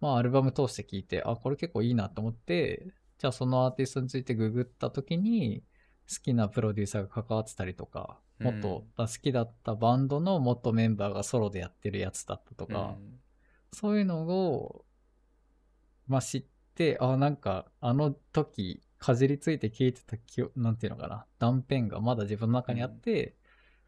[0.00, 2.86] まあ、アルバム通して聞いて、あ、これ結構いいなと思って、
[3.18, 5.62] じゃあそのアーティストについてググった時に、
[6.08, 12.96] 好きなプロデューサーが関わってたりとか、もっと好きだったバンドの元メンバーがソロでやってるやつだったとか、
[13.72, 14.84] そういうのを、
[16.08, 16.48] まあ、知って、
[17.00, 23.34] あ、なんか、あの時、かじりついて聞いてた記憶、なんていうのかな、断片がまだ自分の中にあって、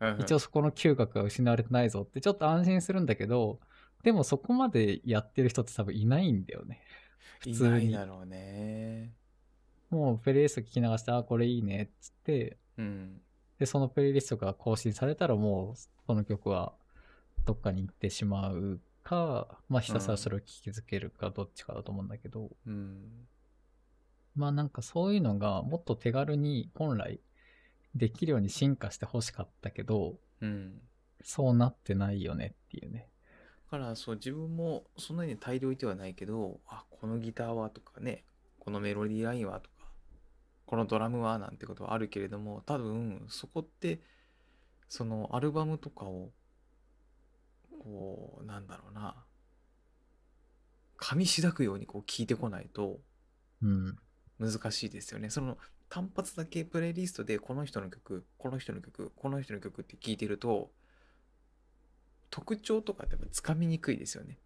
[0.00, 3.60] うん、一応そこの嗅覚が失われてないぞって、ちょっと安心するんだけど、
[4.02, 6.82] でもそこまでやってる人って多分いないんだよね。
[7.40, 9.12] 普い通にないだろうね。
[9.90, 13.20] もうプレイリスト聞き流して、あ、これいいねっつって、うん。
[13.58, 15.76] で、そのプレイリストが更新されたらもう、
[16.06, 16.72] その曲は
[17.44, 23.26] どっかに行ってしまうか、まあひたすらそれを聞き続けるかどっちかだと思うんだけど、うん。
[24.34, 27.20] まあなんかそういうのがもっと手軽に本来
[27.94, 30.80] できるように進化してほしかったけど、うん。
[31.22, 33.08] そうなってないよねっていうね。
[33.70, 38.22] だからそう自分もそんなに大量ではないけどあこのギターはとかね
[38.58, 39.86] このメロディーラインはとか
[40.66, 44.00] このドラムはなんてことはあるけれども多分そこって
[44.88, 46.32] そのアルバムとかを
[47.82, 49.24] こうなんだろうな
[50.98, 53.00] 噛みしだくようにこう聞いてこないと
[53.62, 53.98] うん。
[54.38, 55.56] 難しいですよねその
[55.88, 60.70] 単発だけプレイリストでこの人の曲この人の曲この人の曲って聞いてると
[62.30, 64.38] 特徴とかってやっぱつかみにくいですよね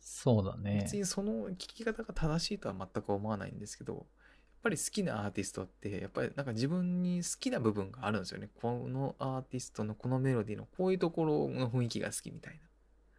[0.00, 0.96] そうだね別。
[0.96, 4.06] にその聞き方が正しいとは全く思わないんですけど
[4.62, 8.48] ぱり好きなアーティストってやっぱりなんか自分に好きな部分があるんですよね。
[8.60, 12.60] このアーティストのこのメロディーのこういうところの雰囲気が好きみたい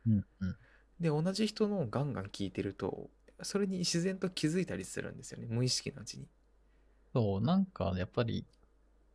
[0.05, 0.13] な。
[0.13, 0.55] うんうん。
[0.99, 3.09] で同じ人のをガンガン聞いてると
[3.41, 5.47] それに自然と気づいたりするんですよね。
[5.49, 6.27] 無意識のうちに、
[7.13, 8.45] そう、なんかやっぱり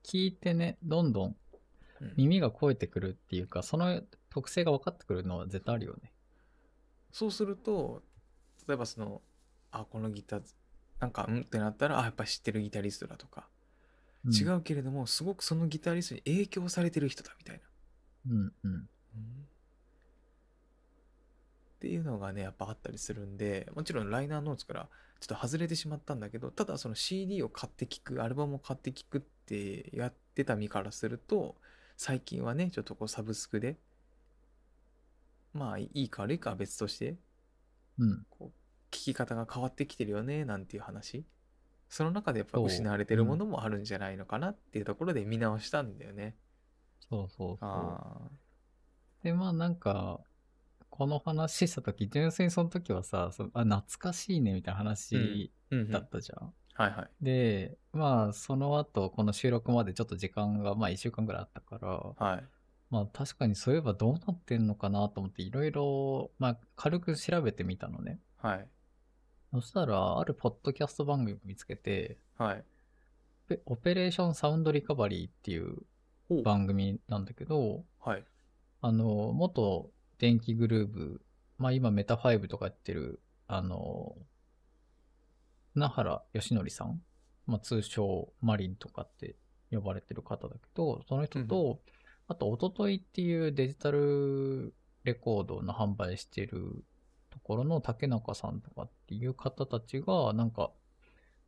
[0.04, 1.36] 聞いてね、どんどん
[2.00, 2.14] うん。
[2.16, 6.12] 耳が肥えてくるっていうか、その特性が分かってくるのは絶対あるよね。
[7.10, 8.02] そうすると
[8.66, 9.22] 例えばその
[9.70, 10.42] あこのギター
[11.00, 11.40] なんかうん？
[11.40, 13.48] ってなったらあやっぱ知ってるギタリストだとか、
[14.24, 14.34] うん。
[14.34, 17.61] 違うけれどもすごくそのギタリストに影響されてる人だみたい
[18.26, 18.32] な。
[18.32, 18.88] うんうん。
[21.76, 24.88] っていうのがねやっぱあったりするんでもちろんライナーノーツから
[25.20, 31.54] ちょっと外れてしまったんだけどただその CD を買って聴くアルバムを買って聴くってやってた身からすると
[31.96, 33.76] 最近はねちょっとこうサブスクで
[35.54, 37.14] まあいいか悪いかは別として
[38.00, 38.26] うん。
[38.28, 38.50] こう聞
[39.04, 41.24] き方が変わってきてるよねなんていう話
[41.88, 46.37] その中でやっぱ失われてるものもあるんじゃないのかなっていうところで見直したんだよね。
[47.08, 47.68] そうそうそう。
[47.68, 48.30] あ
[49.22, 50.20] で、まあなんか、
[50.90, 55.18] この話したとき、純粋にその時はさ、そあ、懐かしいねみたいな話あ、
[55.70, 56.52] うんうんだったじゃん。
[56.74, 57.24] はいはい。
[57.24, 62.44] で、まあその後、この収録までちょっと時間が、まあ1週間ぐらいあったから、はい。
[62.90, 68.20] まあ確かにそういえばどうなってんのかなと思っていろいろ、まあ軽く調べてみたのね。
[68.37, 68.68] はい。
[69.52, 72.64] そしたら、あるポッドキャスト番組を見つけて、はい。
[73.48, 75.78] ペオペレーションサウンドリカバリーっていう
[76.28, 78.24] お番組なんだけど、はい。
[78.82, 81.22] あの、元電気グルーブ、
[81.56, 84.16] まあ今メタ5とかやってる、あの、
[85.72, 87.00] 船原義則さん、
[87.46, 89.37] まあ通称マリンとかって
[89.70, 91.80] 呼ばれてる方だけど、その人と、
[92.28, 96.84] あと、おとといっていうデジタルレコードの販売してる
[97.30, 100.70] ところの竹中さんとかっていう方たちが、なんか、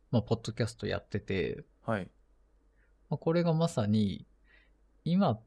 [0.09, 2.09] まあ、ポッドキャストやってて、はい。
[3.09, 4.25] まあ、これがまさに、
[5.05, 5.39] 今、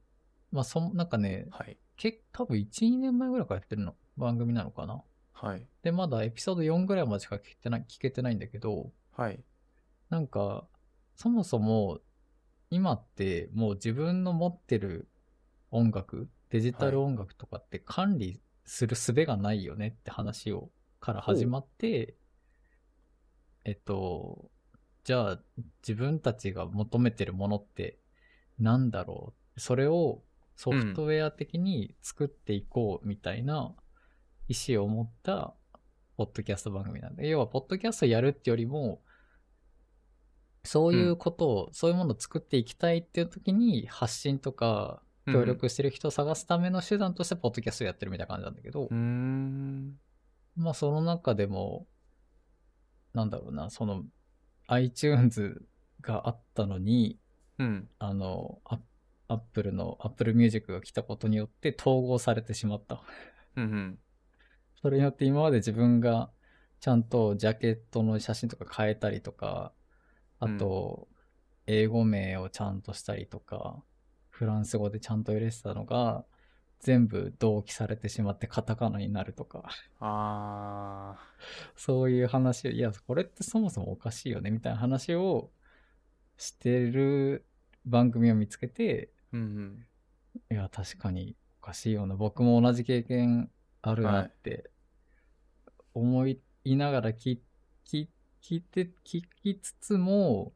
[0.52, 1.76] まあ、そん、なんかね、はい。
[1.96, 5.02] け多分1、2年前ぐらいからやってるの、番組なのかな。
[5.32, 5.66] はい。
[5.82, 9.42] で、まだエピソード4ぐらいまでしか聞けてない、聞けてないんだけど、はい。
[10.08, 10.66] なんか、
[11.16, 12.00] そもそも、
[12.70, 15.08] 今ってもう自分の持ってる
[15.70, 20.70] 音楽、デジタル音楽とかって管理する術がないよねって話を、
[21.04, 22.16] から始まって、
[23.66, 24.50] えっと、
[25.04, 25.40] じゃあ
[25.86, 27.98] 自分たちが求めてるものって
[28.58, 29.60] なんだろう？
[29.60, 30.22] それを
[30.56, 33.74] ソフトウェア的に作っていこうみたいな
[34.48, 35.54] 意思を持った
[36.16, 39.02] ポッドキャスト番組なんで、要はポッドキャストやるってよりも、
[40.62, 48.84] そういうことを、そういうものを作っていきたいっていう時に発信とか協力してる人を探すための手段としてポッドキャストやってるみたいな感じなんだけど。
[48.84, 49.98] うー、ん。
[50.56, 51.86] まあその中でも、
[53.12, 54.04] なんだろうな、その
[54.66, 55.62] iTunes
[56.00, 57.18] があったのに、
[57.58, 57.88] うん。
[57.98, 58.78] あの、ア
[59.28, 63.02] アップルの Apple Music が来たことによって統合されてしまった。
[63.56, 63.98] うんうん。
[64.80, 66.30] それによって今まで自分が
[66.80, 69.72] ちゃんとジャケットの写真とか変えたりとか、
[70.40, 71.08] あと、
[71.66, 73.82] 英語名をちゃんとしたりとか、
[74.28, 76.26] フランス語でちゃんと入れてたのが、
[76.80, 81.16] 全部同期されてしまってカタカナになるとか、あ
[81.76, 85.50] そういう話を、いや、これってそもそもおかしいよね、みたいな話を
[86.36, 87.46] してる
[87.86, 89.36] 番組を見つけて、ー。
[89.36, 89.86] うん
[90.50, 92.16] いや、確かにおかしいよな。
[92.16, 93.50] 僕も同じ経験
[93.82, 94.70] あるなって
[95.94, 97.38] 思いながら聞
[97.86, 98.08] 聞
[98.42, 100.52] 聞いて、聞きつつも、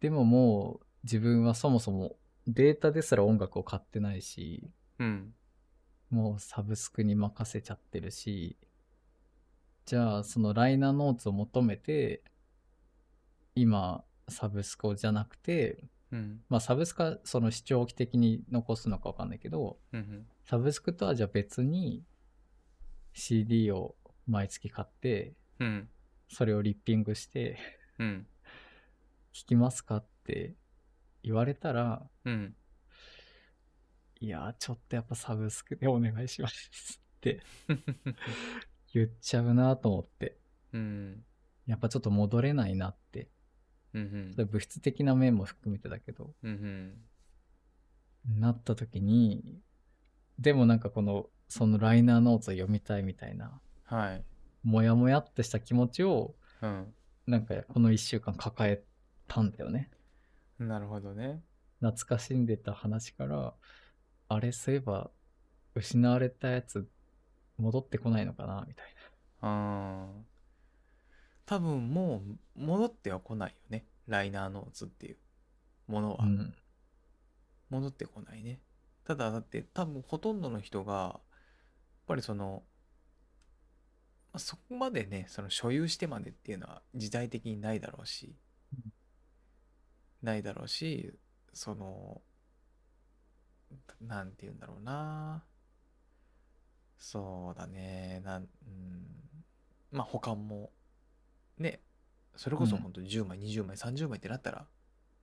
[0.00, 2.16] でももう自分はそもそも
[2.46, 5.34] データですら音楽を買ってないし、うん。
[6.12, 6.18] うん。
[6.18, 8.56] もうサブスクに任せちゃってるし、
[9.86, 12.22] じゃあそのライナーノーツを求めて、
[13.54, 16.40] 今サブスクじゃなくて、うん。
[16.48, 20.26] まあサブスクはその視聴期的に残すのかわかんないけど、うん。
[20.44, 22.04] サブスクとはじゃあ別に、
[23.12, 25.88] CD を毎月買って、うん。
[26.28, 27.58] それをリッピングして、
[27.98, 28.26] うん。
[29.32, 30.54] 聞きますかって
[31.22, 32.54] 言われたら、うん。
[34.20, 37.40] いやー、ちょっとやっぱサブスクでお願いしますって
[38.92, 40.38] 言っちゃうなと思って。
[40.72, 41.24] うん。
[41.66, 43.30] やっぱちょっと戻れないなって。
[43.94, 44.32] うん。
[44.32, 46.98] それ物質的な面も含めてだけど、うん。
[48.26, 49.60] なった時に、
[50.38, 54.24] でもなんかこの、そのライナーノーツを読みたいみたいな、はい。
[54.62, 56.94] もやもやっとした気持ちを、うん。
[57.26, 58.82] なんかこの一週間抱え
[59.26, 59.90] たんだよね。
[60.58, 61.42] なるほどね。
[61.80, 63.54] 懐かしんでた話から、
[64.28, 65.10] あれ、そういえば、
[65.74, 66.88] 失われたやつ、
[67.56, 68.64] 戻ってこないのかな？
[68.68, 68.86] みたい
[69.40, 70.22] ああ。
[71.46, 72.22] 多分も
[72.56, 73.86] う戻っては来ないよね。
[74.06, 75.16] ライナーノーツっていう
[75.86, 76.26] ものは。
[76.26, 76.30] な。
[76.30, 76.54] うん。
[77.70, 78.60] 戻ってこないね。
[79.04, 81.20] ただだって多分ほとんどの人が、やっ
[82.06, 82.62] ぱりその、
[84.32, 88.36] まあそこまでね、その所有してまでっていうのは時代的にないだろうし、
[90.22, 91.14] ないだろうし、
[91.52, 92.20] その、
[94.00, 95.44] なんて言うんだろうな。
[96.98, 98.20] そうだね。
[98.24, 99.06] なん、うん、
[99.92, 100.70] まあ保管も、
[101.58, 101.80] ね、
[102.36, 104.66] それこそうん本当に10枚、20枚、30枚ってなったら、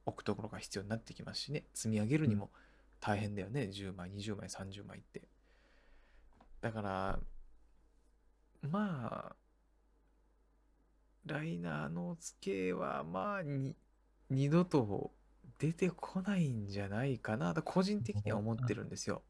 [0.05, 2.51] 置くところが必要になってきますしね、積み上げるにも
[2.99, 5.27] 大変だよね、10枚、20枚、30枚って。
[6.61, 7.19] だから、
[8.69, 9.35] まあ、
[11.25, 13.75] ライナーの付けは、まあ、に、
[14.29, 15.11] 二度と
[15.57, 19.23] 出てこないんじゃないかなと、個人的には思ってるんですよ。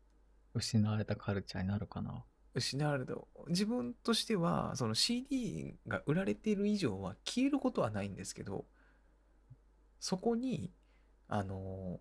[0.53, 2.23] 失われたカルチャーになるかな。
[2.53, 3.13] 失われた。
[3.47, 8.65] 自分としては、その CD が売られている以上は消えることはないんですけど、
[9.99, 10.71] そこに、
[11.27, 11.99] あの、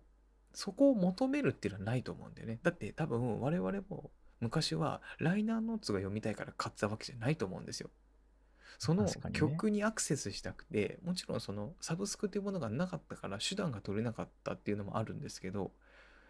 [0.53, 2.59] そこを求めるっていうのはないと思うんだよね。
[2.63, 7.89] だって多分我々も昔はライナーノーツが読みたいから買ってたわけじゃないと思うんですよ。
[8.77, 15.71] その曲にアクセスしたくて、もちろんそのサブスクというものがなかったから手段が取れなかったっていうのもあるんですけど、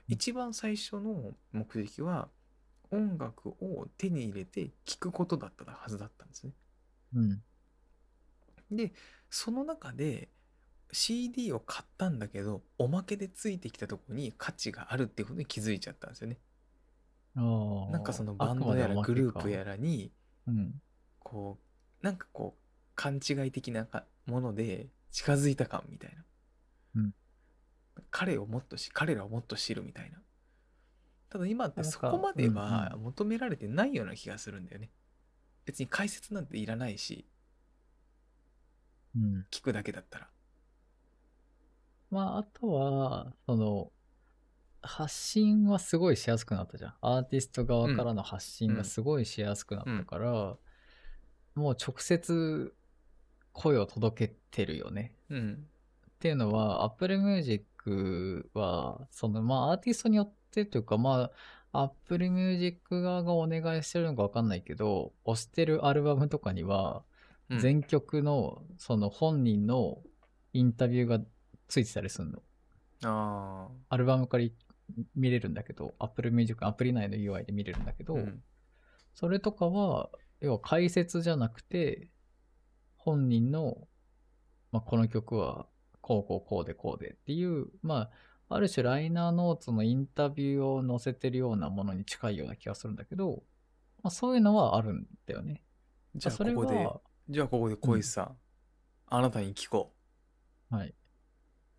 [0.07, 2.29] 一番最初の目的は
[2.91, 6.53] 音楽を手に入れて聴くことだったはずだったんですね。
[7.15, 7.41] うん。
[8.71, 8.93] で、
[9.29, 10.29] その中で
[10.91, 16.37] CD を買ったんだけど、おまけでついてきたところに価値があるっていうことに気づいちゃったんですよね。
[17.35, 19.71] なんかそのバンドやらグループやら。
[19.71, 20.11] らに、
[20.47, 20.81] うん。
[21.19, 21.64] こう、
[22.05, 22.61] なんかこう、
[22.93, 26.23] 勘違い的なかもので近づいた感みたいな。
[26.97, 27.13] うん
[28.11, 30.17] 彼をもっとし、彼らをもっと知るみたいな。
[31.29, 34.91] ただ今ってそこまでうんは求められてないような気がするんだよね。
[35.65, 37.25] 別に解説なんていらないし、
[39.15, 39.45] うん。
[39.49, 40.29] 聞くだけだったら。
[42.11, 43.91] まあ、あとは、その、
[44.81, 46.93] 発信はすごいしやすくなったじゃん。
[47.01, 50.57] アーティスト側からの発信がすごいしやすくなったから、
[51.55, 52.73] もう直接
[53.53, 55.13] 声を届けてるよね。
[55.29, 55.67] うん。
[56.09, 61.31] っていうのは、Apple Music は、その、まあ、アーティストによってというか、ま
[61.71, 67.03] あ、Apple Music 側がお願いしてるのかわかんないけど、押してるアルバムとかには、
[67.49, 70.01] うん全曲の、その本人の
[70.53, 71.19] インタビューが
[71.67, 72.41] ついてたりするの。
[73.03, 74.53] あアルバムからい
[75.15, 78.05] 見れるんだけど、Apple Music アプリ内の UI で見れるんだけあ。
[78.07, 78.41] ど、うん。
[79.13, 80.09] それとかは、
[80.41, 82.09] 要は解説じゃなくて、
[82.97, 83.87] 本人の、
[84.71, 85.67] まあ、この曲は、
[86.01, 88.11] こうこうこうでこうでっていう、ま
[88.49, 93.43] あ、ある種ライナーノーツのインタビューを載せてるようなものに近いような気がするんだけど、
[94.03, 95.63] まあ、そういうのはあるんだよね。
[96.15, 98.37] じゃあそれここで、は、じゃあここで小石さん、
[99.07, 99.93] あなたに聞こ
[100.69, 100.89] はい。
[100.89, 100.93] う。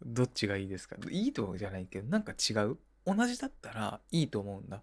[0.04, 0.96] どっちがいいですか？
[1.08, 2.78] いいとかじゃないけど、なんか違う？
[3.06, 4.82] 同じだったらいいと思うんだ。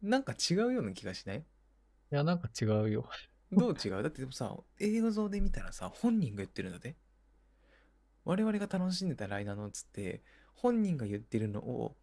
[0.00, 1.44] なんか違うような気がしない？
[2.10, 3.08] いや、なんか違うよ。
[3.52, 4.02] どう違う？
[4.02, 6.96] だってでもさ、映像で見たらさ、本人が言ってるんだぜ。
[8.24, 10.22] 我々が楽しんでたライナーノーツって、
[10.54, 11.96] 本人が言ってるのを、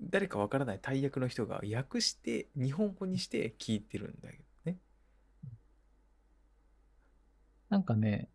[0.00, 4.78] 誰かわからない大役の人が訳して、日本語にして聞いてるんだけどね。
[7.68, 8.28] なんかね、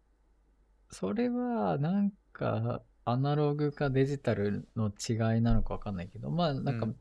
[0.90, 6.96] それはなんかアナログかデジタルの違いなのかわかんないけど、まあなんか、うん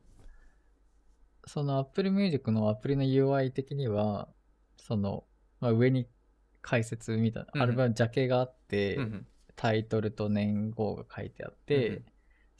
[1.47, 4.29] その Apple Music のアプリの UI 的には、
[4.77, 5.23] その、
[5.59, 6.07] まあ、上に
[6.61, 9.27] 解説みたいうんな、アルバムジャケがあって、うんうん。
[9.55, 12.05] タイトルと年号が書いてあって、うんうん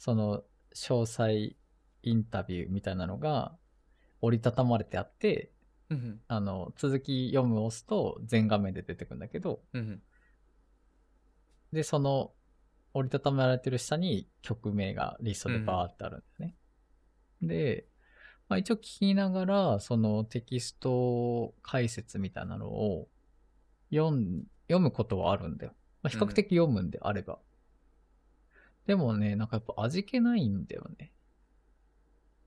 [0.00, 0.44] その
[0.76, 1.56] 詳細
[2.04, 3.56] インタビューみたいなのが
[4.20, 5.50] 折りたたまれてあって。
[6.28, 9.60] あの、続き読むを押すと全画面で出てくるんだけど。
[11.72, 12.32] で、その
[12.94, 16.54] 折りたたまれてる下に曲名がリストでバーってあるんですね。
[17.42, 17.86] で、
[18.48, 23.08] まあ、一応聞きながら、そのテキスト解説みたいなのを
[23.90, 25.72] 読ん読むことはあるんだよ。
[26.02, 27.38] まあ、比較的読むんであれば。
[28.86, 31.12] でもね、なんかやっぱ味気ないんだよね。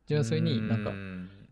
[0.08, 0.92] 純粋になんか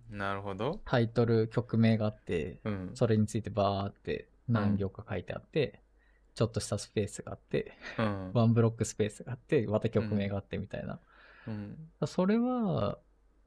[0.10, 0.82] なるほど。
[0.86, 2.92] タイトル、曲名があって、うん。
[2.96, 5.82] それについてバーって何行か書いてあって、
[6.34, 8.32] ちょっとしたスペースがあって、うん。
[8.34, 11.00] ワンブロックスペースがあって、また曲名があってみたいな。
[11.48, 11.78] うん。
[12.08, 12.98] それは、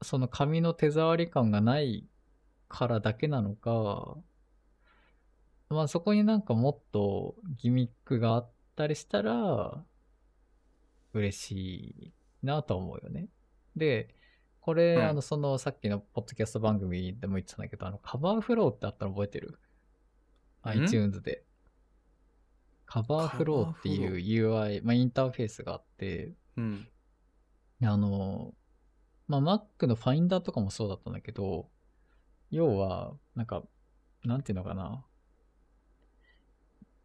[0.02, 2.06] その紙の手触り感がない
[2.68, 4.16] からだけなのか、
[5.68, 9.84] まあそこになんかもっとギミックがあったりしたら、
[11.14, 13.28] 嬉しいなと思うよね。
[13.76, 14.14] で、
[14.60, 19.48] これ、うんあの、そのさっきのポッドキャスト番組でも言ってたんだけど、あの、カバーフローってあったの覚えてる？
[19.48, 21.44] ん ?iTunes で。
[22.86, 24.16] カバーフローっていう
[24.52, 26.88] UI、まあインターフェースがあって、うん。
[27.82, 28.54] あの、
[29.40, 31.70] まあ、Mac の Finder とかもそうだったんだけど、
[32.50, 33.62] 要は、なんか、
[34.24, 35.04] なんていうのかな。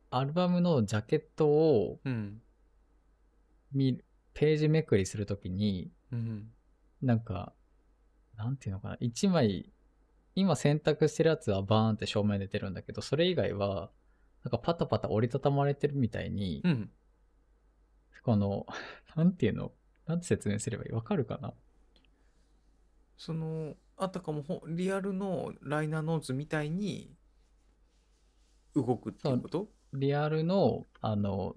[0.10, 2.42] アルバムのジャケットをうん。
[3.72, 6.52] 見る、ページめくりするときに、うん。
[7.02, 7.54] なんか、
[8.36, 8.98] なんていうのかな。
[9.00, 9.72] 一枚、
[10.36, 13.92] 今選択してるやつはバーンって正面に出てるんだけど、それ以外は、
[14.44, 16.92] なんかパタパタ折りたたまれてるみたいに、うん。
[18.24, 18.66] この、
[19.16, 19.72] なんていうの？
[20.06, 20.92] なんて説明すればいい？
[20.92, 21.54] わかるかな？
[23.18, 27.16] その、あたかもほリアルのライナーノーツみたいに
[28.76, 29.70] 動くっていうこと？
[29.94, 31.56] リアルの、あの、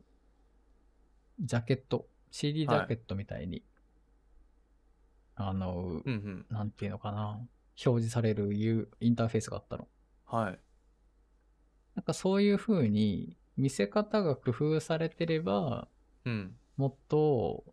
[1.39, 3.63] ジャケット、CD ジャケットみたいに、
[5.35, 6.47] あの、うんうん。
[6.49, 7.39] なんていうのかな、
[7.85, 9.89] 表示されるいうインターフェースがあったの。
[10.27, 10.59] はい。
[11.95, 15.89] なんかそういう風に見せ方が工夫されてれば、
[16.25, 16.57] うん。
[16.77, 17.65] もっと、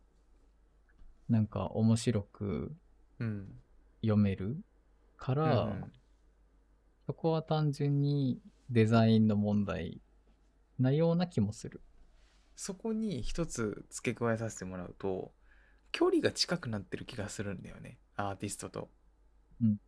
[1.30, 2.76] なんか面白く
[3.20, 3.60] うん。
[4.02, 4.58] 読める
[5.18, 5.92] から、うんうん
[7.08, 10.02] そこは単純にデザインの問題
[10.78, 11.82] なような気もする。
[12.58, 15.32] そこに一つ付け加えさせてもらうと
[15.94, 17.98] 距離が近くなってる気がするんだよね。
[18.18, 18.90] アーティストと。
[19.62, 19.80] うん。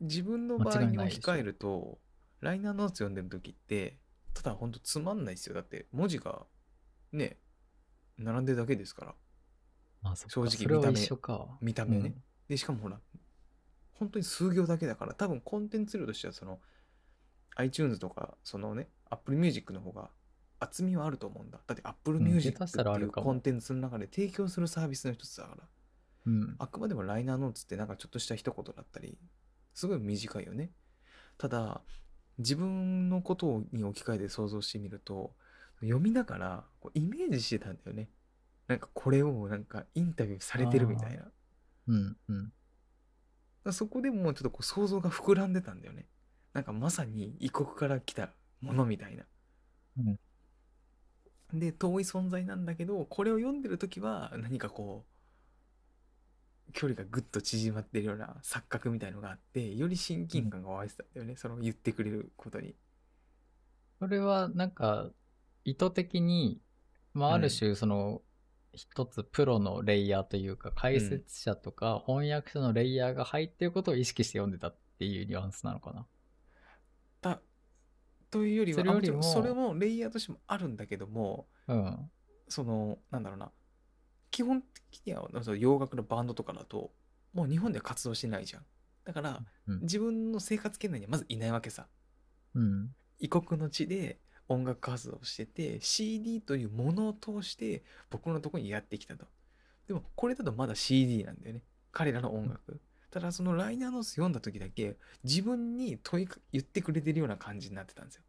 [0.00, 1.98] 自分の場合に置き換えると
[2.40, 3.98] ライナーノーツ読んでる時って
[4.32, 5.54] ただほんとつまんないですよ。
[5.54, 6.46] だって文字が
[7.12, 7.36] ね
[8.16, 9.10] 並んでるだけですから。
[9.10, 9.16] ま
[10.02, 10.30] あ、そっか。
[10.30, 11.58] 正直それは見た目一緒か。
[11.60, 12.14] 見た目ね。
[12.48, 12.98] でしかもほら
[13.92, 16.60] 本当に数行だけだから多分コンテンツ量としてはその
[17.56, 20.10] iTunes とかそのね Apple Music の方が
[20.60, 21.60] 厚みはあると思うんだ。
[21.66, 25.68] だって Apple うん Music 下手しっていうコンテンツの中で提供するサービスの一つだから
[26.26, 26.56] うん。
[26.58, 29.18] あくまでもライナーノーツってなんかちょっとした一言だったり
[29.74, 30.70] すごい短いよね。
[31.36, 31.82] ただ
[32.38, 35.34] 自分のことに置き換えて想像してみると
[35.80, 38.08] 読みながらこうイメージしてたんだよね
[38.68, 41.24] なんかこれをなんかインタビューされてるみたいな。
[41.88, 42.16] うん。
[42.28, 42.52] うん。
[43.64, 46.06] らそこでもうちょっとこう想像が膨らんでたんだよね。
[46.52, 49.24] なんかまさに異国から来たものみたいな。
[51.52, 55.06] で遠い存在なんだけどこれを読んでる時は何かこ
[56.68, 62.74] う距離がぐっと縮まってるような錯覚みたいのがあってより親近感が湧いてたんだよね、その言ってくれることに。
[63.98, 65.10] これはなんか
[65.64, 66.60] 意図的に、
[67.14, 68.20] まあ、ある種その
[68.72, 76.06] 一つプロのレイヤーというか解説者とか翻訳者のレイヤーが入っていることを意識して読んでたっていうニュアンスなのかな。
[77.20, 77.40] だ
[78.30, 82.10] というよりはそれよりもそれもレイヤーとしてもあるんだけどもうん。
[82.48, 83.50] そのなんだろうな
[84.30, 86.92] 基本的には洋楽のバンドとかだと
[87.34, 88.66] もう日本では活動してないじゃん
[89.04, 89.80] だからうん。
[89.80, 91.86] 自分の生活圏内にはまずいないわけさ
[92.54, 92.94] うん。
[93.18, 99.26] 異国の地で音楽活動をしてて CD というものを通して僕のところにやってきたと。
[99.86, 101.62] でもこれだとまだ CD なんだよね。
[101.92, 102.80] 彼らの音楽。
[103.10, 108.22] ただそのライナーノース読んだ時だけ自分に問いか言ってくれてるような感じになってたんですよ。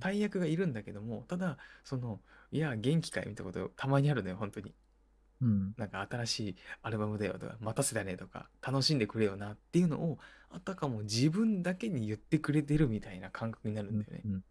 [0.00, 4.74] 大役がいるんだけどもただそのいや元気かいみたいなことたまにあるのよ本当に
[5.42, 5.74] うん。
[5.76, 10.18] なんか新しいアルバムだよとか待たせたねとか楽しんでくれよなっていうのを
[10.50, 14.44] あたかも自分だけに言ってくれてるみたいな感覚になるんだよね、うん。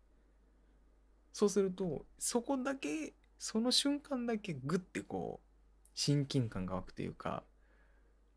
[1.33, 5.47] そうするとそこだけその瞬間だけグッてこう
[5.95, 7.43] 親近感が湧くというか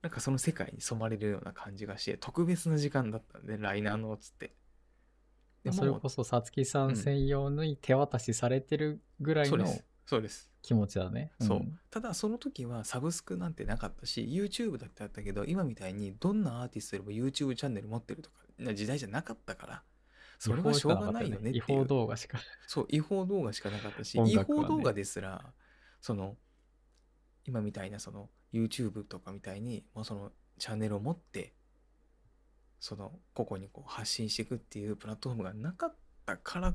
[0.03, 4.55] なんかその世界に染まれるような感じがして特別な時間だったんでライナーノーツって。
[5.65, 9.67] でそれこそさつきさん専用に手渡しされてるぐらいの
[10.05, 11.31] そうです気持ちだね。
[11.43, 19.83] そう、んただその時はサブスクなんてなかったし YouTube だってあったけど今みたいにどんなアーティストでも YouTube チャンネル持ってるとかな時代じゃなかったから
[20.39, 22.39] それはしょうがないよねっていう違法動画しか。
[22.67, 25.53] そう違法動画しかなかったし、音違法動画ですら
[26.01, 26.37] その
[27.45, 31.53] 今みたいなその YouTube とかみたいにもうそのチャンネルを持って
[32.81, 35.95] その個々にこう発信していくっていうプラットフォームがなかっ
[36.25, 36.75] たから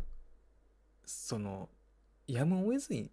[1.05, 1.69] その
[2.27, 3.11] やむを得ずに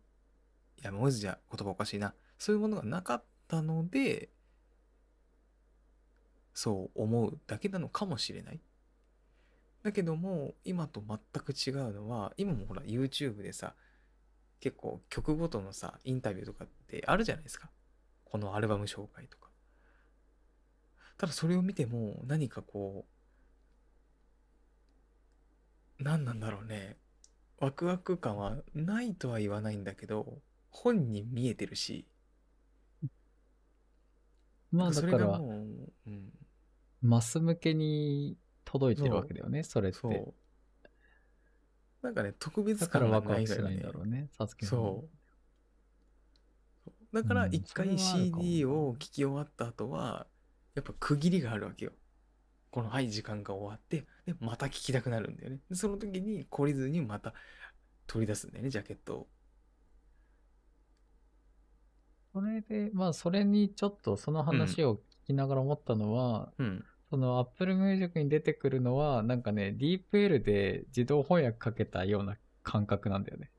[0.79, 2.15] いやむを得ずじゃ言葉おかしいな。
[2.39, 4.31] そういうものがなかったので
[6.53, 8.61] そう思うだけなのかもしれない。
[9.83, 13.75] だけども今と全く違うのは今もほら YouTube でさ
[14.59, 17.71] 結構曲ごとのさインタビューとかってあるじゃないですか。
[18.25, 19.49] このアルバム紹介とか。
[21.19, 23.07] ただそれを見ても何かこ
[26.01, 26.97] う何なんだろうね。
[27.59, 30.39] ワクワク感はないとは言わないんだけど
[30.77, 32.07] 本に見えてるし。
[34.71, 35.43] まあだから、う、
[36.07, 36.33] うん、
[37.01, 39.99] マス向けに届いてるわけだよね、それって。
[39.99, 40.35] そう。
[42.03, 45.09] なんかね特別だから感がないんないのよねだろうね、さつきのそ
[47.13, 47.17] う。
[47.17, 50.27] だからうん一回 CD を聴き終わった後は
[50.75, 51.93] やっぱ区切りがあるわけよ。
[52.71, 55.61] このはい時間が終わってでまた聴きたくなるんだよね。
[55.71, 57.33] でその時に懲りずにまた
[58.07, 59.29] 取り出すんだよねジャケットを
[62.37, 66.85] それで、まあそれにちょっとその話を聞きながら思ったのは、うん。
[67.09, 73.51] その Apple Music に出てくるのは、なんかね、DeepL で自動翻訳かけたような感覚なんだよね。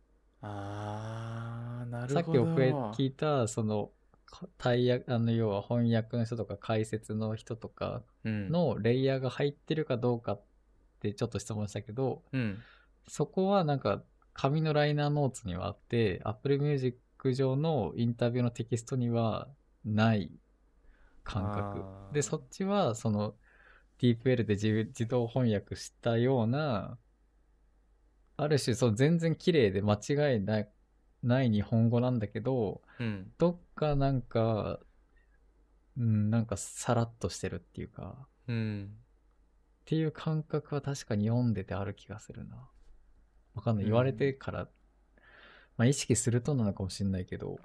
[0.42, 3.90] あーなるさっほどき奥へ聞いた、その、
[4.28, 8.50] か大訳、あの、要は翻訳の人とか解説の人とかうん。
[8.50, 10.42] のレイヤーが入ってるかどうかっ
[11.00, 12.60] てちょっと質問したけど、うん。
[13.08, 14.04] そこはなんか
[14.34, 17.00] 紙のライナーノーツにはあって、Apple Music
[17.34, 19.48] 上のインタビューのテキストには
[19.86, 20.32] ない
[21.24, 22.14] 感覚。
[22.14, 23.36] で、そっちはその
[24.00, 26.98] DeepL で自自動翻訳したような、
[28.38, 30.70] ある種そう全然綺麗で間違いない
[31.24, 33.32] ない日本語なんだけど、うん。
[33.38, 34.80] どっかなんか、
[35.98, 38.92] うん、なんかさらっとしてるっていうか、うん。
[38.92, 38.98] っ
[39.86, 42.70] ていう感覚は確かに読んでてある気がするな。
[43.56, 43.86] わかんない。
[43.86, 43.90] うん。
[43.90, 44.70] 言われてから、
[45.78, 47.60] まあ意識するとなのかもしれないけど、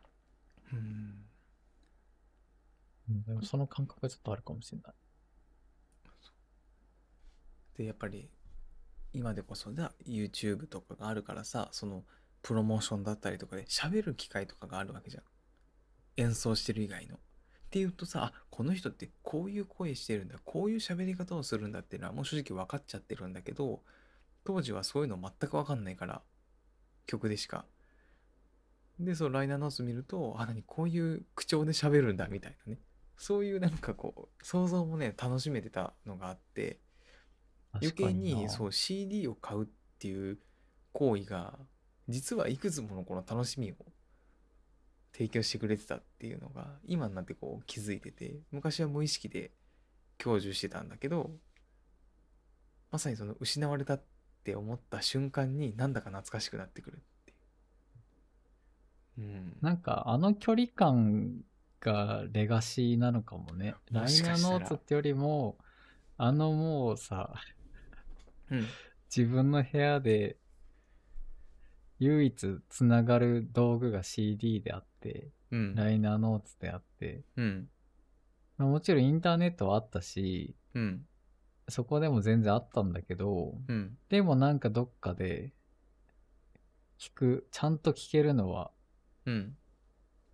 [0.73, 0.79] うん。
[3.11, 4.95] うんでもその感覚がちょっとあるかもしれない。
[7.77, 8.29] でやっぱり
[9.15, 12.05] 今でこそだ YouTube とかがあるからさその
[12.43, 15.23] プロモーションだったりとかで喋る機会とかがあるわけじゃん。
[16.19, 17.17] 演奏してる以外の。
[17.17, 17.19] っ
[17.71, 23.81] ていうとさあこの人ってこういう声してるんだこういう喋り方をするんだっていうのはもう正直分かっちゃってるんだけど
[24.45, 26.21] 当時はそういうの全く分かんないから
[27.07, 27.65] 曲でしか
[28.99, 32.79] でそうライナーノーツ見るとあ何こういう口調で喋るんだみたいなね。
[33.17, 36.81] そういうなんかこう想像もね楽しめてたのがあって
[37.75, 39.67] 余計にそうう CD を買うっ
[39.99, 40.39] ていう
[40.93, 41.59] 行為が
[42.09, 43.75] 実はいくつものこの楽しみを
[45.13, 49.53] 提供してくれてたっていうのが今になってこう気づいてて昔は無意識で
[50.19, 51.31] 享受してたんだけど
[52.91, 54.03] まさにその失われたっ
[54.45, 57.03] て思った瞬間になんだか懐かしくなってくる
[59.19, 59.21] う。
[59.21, 61.43] うん、なんかあの距離感
[61.81, 63.75] がレガシーなのかもね。
[63.91, 65.59] ラもイナーノーツってよりも、
[66.17, 67.35] あのもうさ、
[68.51, 68.67] うん、
[69.15, 70.37] 自分の部屋で
[71.99, 77.69] 唯一つながる道具が CD であって、うん、ライナーノーツであって、うん、
[78.59, 81.05] まあもちろんインターネットはあったし、うん、
[81.69, 85.53] そこでも全然あったんだけど、うん、でもなんかどっかで
[86.99, 88.71] 聞く、ちゃんと聞けるのは
[89.27, 89.57] うん、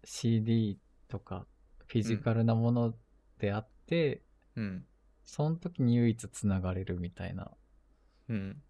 [0.04, 0.78] CD
[1.08, 1.46] とか
[1.86, 2.94] フィジカルなもの
[3.38, 4.22] であって、
[4.56, 4.84] うん、
[5.24, 7.50] その時に唯一つながれるみたいな
[8.28, 8.62] うん。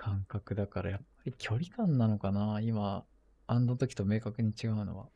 [0.00, 2.60] 感覚だから、やっぱり距離感なのかな？
[2.60, 3.04] 今、
[3.48, 5.08] あの時と明確に違うのは。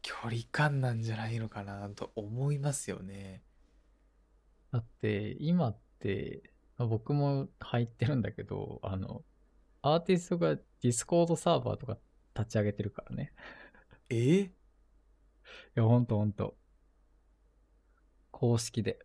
[0.00, 1.86] 距離感なんじゃないのかな？
[1.90, 3.42] と思いますよね。
[4.72, 9.22] だって、今って、まあ僕も入ってるんだけど、あの、
[9.82, 11.98] アーティストが Discord サーバーとか
[12.34, 13.34] 立ち上げてるからね。
[14.14, 14.50] えい
[15.74, 16.56] や、ほんとほんと。
[18.30, 18.98] 公式で。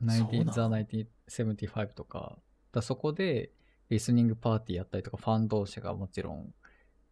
[0.00, 2.38] そうなの 19The 1975とか。
[2.72, 3.52] だそこで、
[3.88, 6.54] リスニングパーティーやったりとか、ファン同士がもちろん、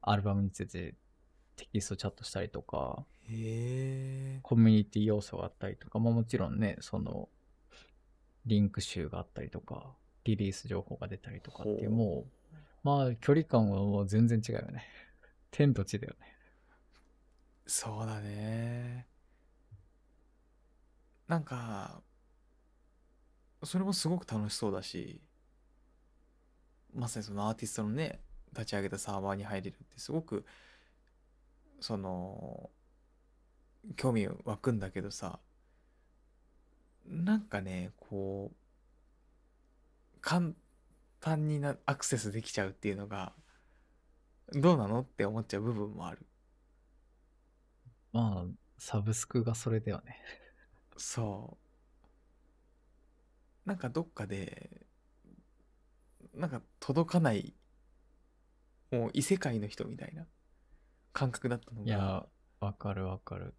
[0.01, 0.95] アルバムについて
[1.57, 4.41] テキストチャットしたりとか、へえ。
[4.43, 7.29] コミュニティ要素があったりとか、まあもちろんね、その、
[8.47, 9.95] リンク集があったりとか、
[10.25, 14.85] リリース情報が出たりとかっていう、もう、まあ距離感はもう全然違うよね。
[15.51, 16.34] 天と地だよね。
[17.67, 19.07] そうだね。
[21.29, 22.03] なんか、
[23.63, 25.21] それもすごく楽しそうだし、
[26.95, 28.21] まさにそのアーティストのね、
[28.53, 30.45] 立ち上げたサーバーに入れるってすごく、
[31.81, 32.71] その、
[33.97, 35.39] 興味湧くんだけどさ
[37.07, 40.53] なんかねこう簡
[41.21, 43.33] 単になアクセスできちゃうっていうのが
[44.55, 46.19] どうなのって思っちゃう部分もある
[48.15, 50.21] まあ、サブスクがそれだよね。
[50.97, 51.59] そ
[53.67, 54.87] うなんかどっかで
[56.33, 57.55] なんか届かない
[58.93, 60.27] もう異世界の人みたいな
[61.13, 62.25] 感覚だったのがいや、
[62.61, 63.55] わかるわかる。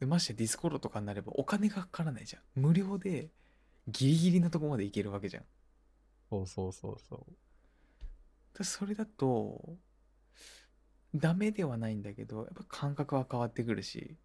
[0.00, 3.28] でましてディスコードとかになればお金がかからないじゃん無料で
[3.86, 5.44] ギリギリのとこまで行けるわけじゃん
[6.28, 8.58] そうそうそうそう。
[8.58, 9.76] でそれだと
[11.14, 14.16] ダメではないんだけどやっぱ感覚は変わってくるし。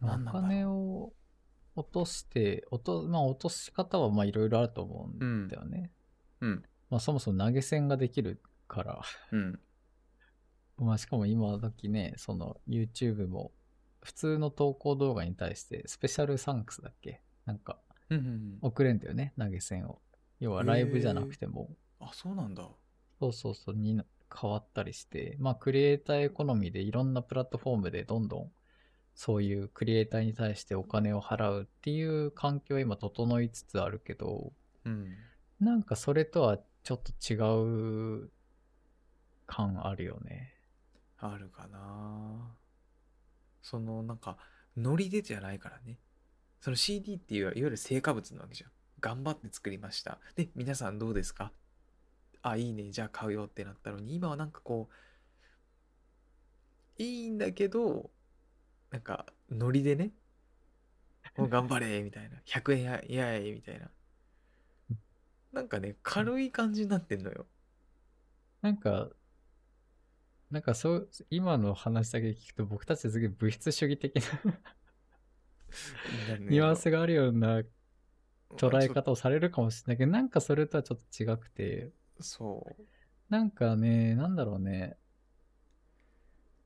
[0.00, 1.12] まあお金を
[1.76, 5.90] 落として、落と、まあ落とし方はまあいろいろあると思うんだよね。
[6.40, 6.64] うん。
[6.90, 9.02] まあそもそも投げ銭ができるから。
[9.32, 9.60] うん。
[10.78, 13.52] まあしかも今時ね、その YouTube も
[14.02, 17.22] 普通の投稿動画に対してスペシャルサンクスだっけ？
[17.46, 17.80] なんか
[18.10, 18.58] うんうんうん。
[18.60, 20.00] 送れんだよね、投げ銭を。
[20.40, 22.68] 要はライブじゃなくても、あそうなんだ。
[23.20, 24.00] そうそうそう、に
[24.34, 28.52] 変わったりして、まあクリエイターエコノミーでいろんなプラットフォームでどんどん
[29.14, 34.52] そういうクリエイターに対してお金を払うっていう環境は今整いつつあるけど、
[34.84, 35.14] うん。
[35.60, 37.36] なんかそれとはちょっと違
[38.24, 38.30] う
[39.46, 40.52] 感あるよね。
[41.18, 42.54] あるかな。
[43.62, 44.36] そのなんか
[44.76, 45.98] ノリでじゃないからね。
[46.60, 48.70] その CD っていういわゆる成果物なわけじゃん。
[49.00, 50.18] 頑張って作りました。
[50.34, 51.52] で皆さんどうですか？
[52.46, 54.88] あいいねじゃあ買うよってなったのに今はなんかこ
[56.98, 58.10] ういいんだけど
[58.90, 60.12] なんかノリでね
[61.36, 63.90] もう頑張れみたいな 100円やいやいやみたいな。
[65.52, 67.46] なんかね軽い感じになってんのよ。
[68.60, 69.10] なんか、
[70.50, 74.22] なんかそう、今の話だけ聞くと僕たちすげえ物質主義的な
[76.38, 77.62] ニュアンスがあるような
[78.56, 82.82] 捉え方をされるかもしれないけど、なんかそれとはちょっと違くて、そう。
[83.28, 84.96] なんかね、なんだろうね、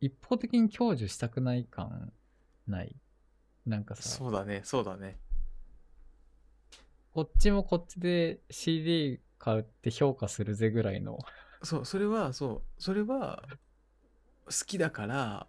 [0.00, 2.12] 一方的に享受したくない感
[2.66, 2.94] ない？
[3.66, 4.62] なんかさ、そうだね。
[4.64, 5.18] そうだね。
[7.12, 11.18] こっちもこっちで CD 買って評価するぜぐらいの。
[11.62, 13.42] そう、それは、そう、それは、
[14.44, 15.48] 好きだから、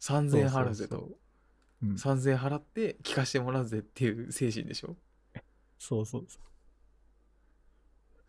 [0.00, 0.96] 3000円払うぜと。
[0.96, 1.18] そうそうそう
[1.82, 1.94] うん。
[1.94, 4.96] 3000円払って聞かしてもらうぜっていう精神でしょ？
[5.78, 6.42] そうそうそう。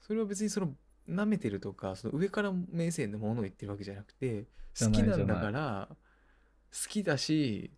[0.02, 0.76] それは別にその、
[1.08, 4.48] 舐めてるとか、その上から目線のものを言ってるわけじゃなくて、
[4.80, 5.90] 好きなんだから、
[6.72, 7.72] 好きだし、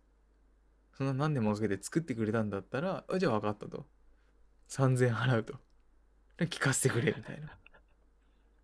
[0.92, 3.86] そんな何年もかけて作ってくれたんだったら、あじゃあ分かったと。
[4.68, 5.54] 3000円払うと。
[6.38, 7.56] で聞かせてくれ、みたいな。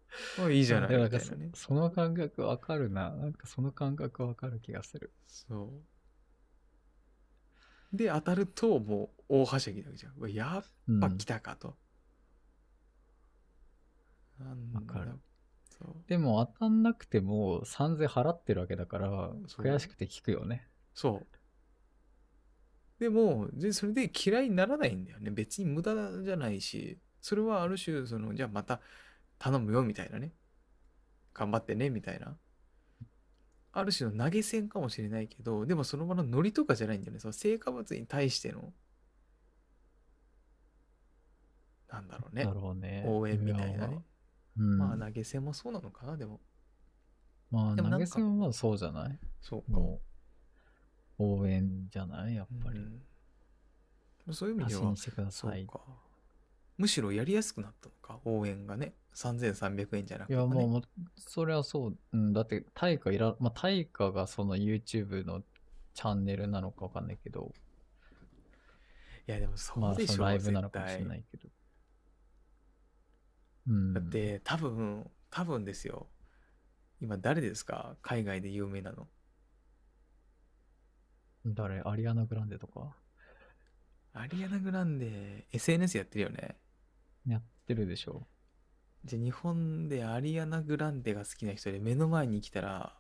[0.39, 1.51] あいいじゃない、みたいなね。
[1.55, 3.11] その感覚わかるな。
[3.15, 5.13] なんかその感覚わかる気がする。
[5.27, 5.85] そ
[7.93, 7.97] う。
[7.97, 10.33] で、当たると、もう、大はしゃぎなわけじゃん。
[10.33, 11.77] やっうんぱ来たかと。
[14.75, 15.13] わかる。
[16.09, 20.67] でも当たんなくても3000払ってるわけだから、悔しくて聞くよね。
[20.95, 21.27] そう。
[22.99, 25.31] でも、でそれで嫌いにならないんだよね。
[25.31, 28.81] 別に無駄じゃないし、それはある種、その、じゃあまた
[29.39, 30.33] 頼むよみたいなね。
[31.35, 32.39] 頑張ってね、みたいな。
[33.73, 37.19] ある種の投げ銭かもしれないけど、でもその場のノリとかじゃないんだよね。
[37.19, 38.73] その成果物に対しての、
[41.91, 43.05] なんだろうねね。
[43.07, 44.03] 応援みたいなね。
[44.59, 44.79] うん。
[44.79, 46.41] まあ投げ銭もそうなのかな、でも。
[47.51, 49.19] まあ投げ銭はそうじゃない？
[49.41, 49.81] そうか。
[51.19, 52.35] 応援じゃない？
[52.35, 52.79] やっぱり。
[52.79, 53.03] うん
[54.33, 54.97] そういう意味では。
[55.31, 55.81] そうか。
[56.79, 58.93] むしろやりやすくなったのか、応援がね。
[59.15, 60.41] 3300円じゃなくて、ね。
[60.41, 60.83] いや、もう
[61.17, 61.97] それはそう。
[62.13, 65.45] うん、だって、対価いら、まあ、対価がその YouTube の
[65.95, 67.53] チャンネルなのかわかんないけど、
[69.29, 71.19] いや、でもそまあ、うでしょ、そのライブなの絶かもしれな対。
[71.21, 71.49] いけど。
[73.67, 73.93] うん。
[73.95, 76.09] だって、多分、多分ですよ。
[77.01, 77.97] 今誰ですか？
[78.03, 79.09] 海外で有名なの。
[81.45, 81.81] 誰？
[81.83, 82.97] アリアナ・グランデとか？
[84.15, 86.57] アリアナ・グランデ、SNS やってるよね。
[87.27, 88.27] やってるでしょ。
[89.05, 92.99] じゃあ日本でアリアナ・グランデが好きな人で目の前に来たら、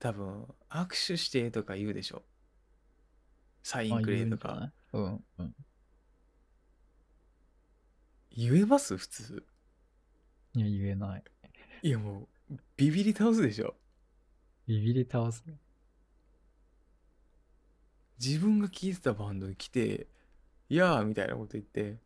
[0.00, 2.24] 多分、握手してとか言うでしょ。
[3.62, 4.72] サイまあンくれとか。
[4.92, 5.54] うん、うん。
[8.36, 8.96] 言えます？
[8.96, 9.44] 普通。
[10.54, 11.24] いや、言えない。
[11.82, 13.74] いやもう、ビビり倒すでしょ。
[14.66, 15.54] ビビり倒すね。
[18.24, 20.06] 自分が聴いてたバンドに来て、
[20.68, 21.98] いやーみたいなこと言って、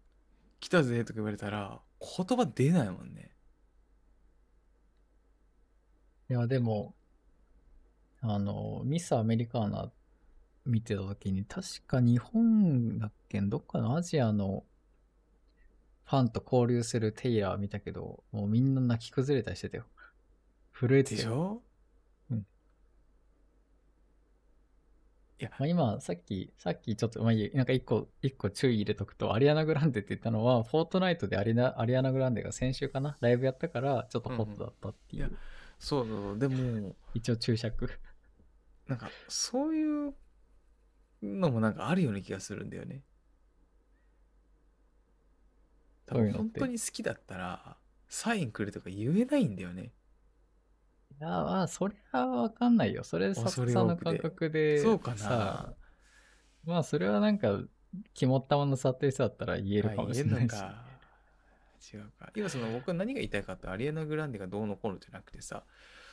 [0.60, 3.30] 来たぜとか言われたら、言葉出ないもんね。
[6.30, 6.94] いや、でも、
[8.20, 9.92] あの、ミス・アメリカーナ
[10.64, 13.40] 見てた時に、確か日本だっけ？
[13.42, 14.64] どっかのアジアの
[16.06, 19.84] ファンと交流するテイラー見たけど、もうみんな泣き崩れたりしてたよ。
[20.72, 21.22] 震えてたよ。
[21.22, 21.62] でしょ？
[25.38, 35.36] まあ、今、さっき、さっきちょっと、まあいいや、なんか一個、一個注意入れとくと、アリアナ・グランデって言ったのは、フォートナイトでアリナアリアナ・グランデが先週かな、ライブやったから、ちょっとホットだったっていう、うんうん。
[35.36, 35.38] い
[35.78, 36.38] そうそうそう。
[36.38, 37.90] でも一応注釈。
[38.86, 40.14] なんかそういう
[41.22, 43.02] のもなんかあるような気がするんだよね
[46.06, 47.76] 多分本当に好きだったら
[48.08, 49.92] サインくれとか言えないんだよね。
[51.18, 53.02] いや、まあ、それはわかんないよ。
[53.04, 55.16] それ、さ恐れさんの感覚で、そうかな。
[55.16, 55.74] さ
[56.64, 57.60] まあ、それはなんか、
[58.12, 60.52] 肝っ玉の触ってる人だったら言えるかもしれないし。
[60.54, 60.86] あ言えるのか。
[61.94, 62.30] 違うか。
[62.34, 65.62] 今その僕は何が言いたいかってアリアナ・グランデがどうのこうのじゃなくてさ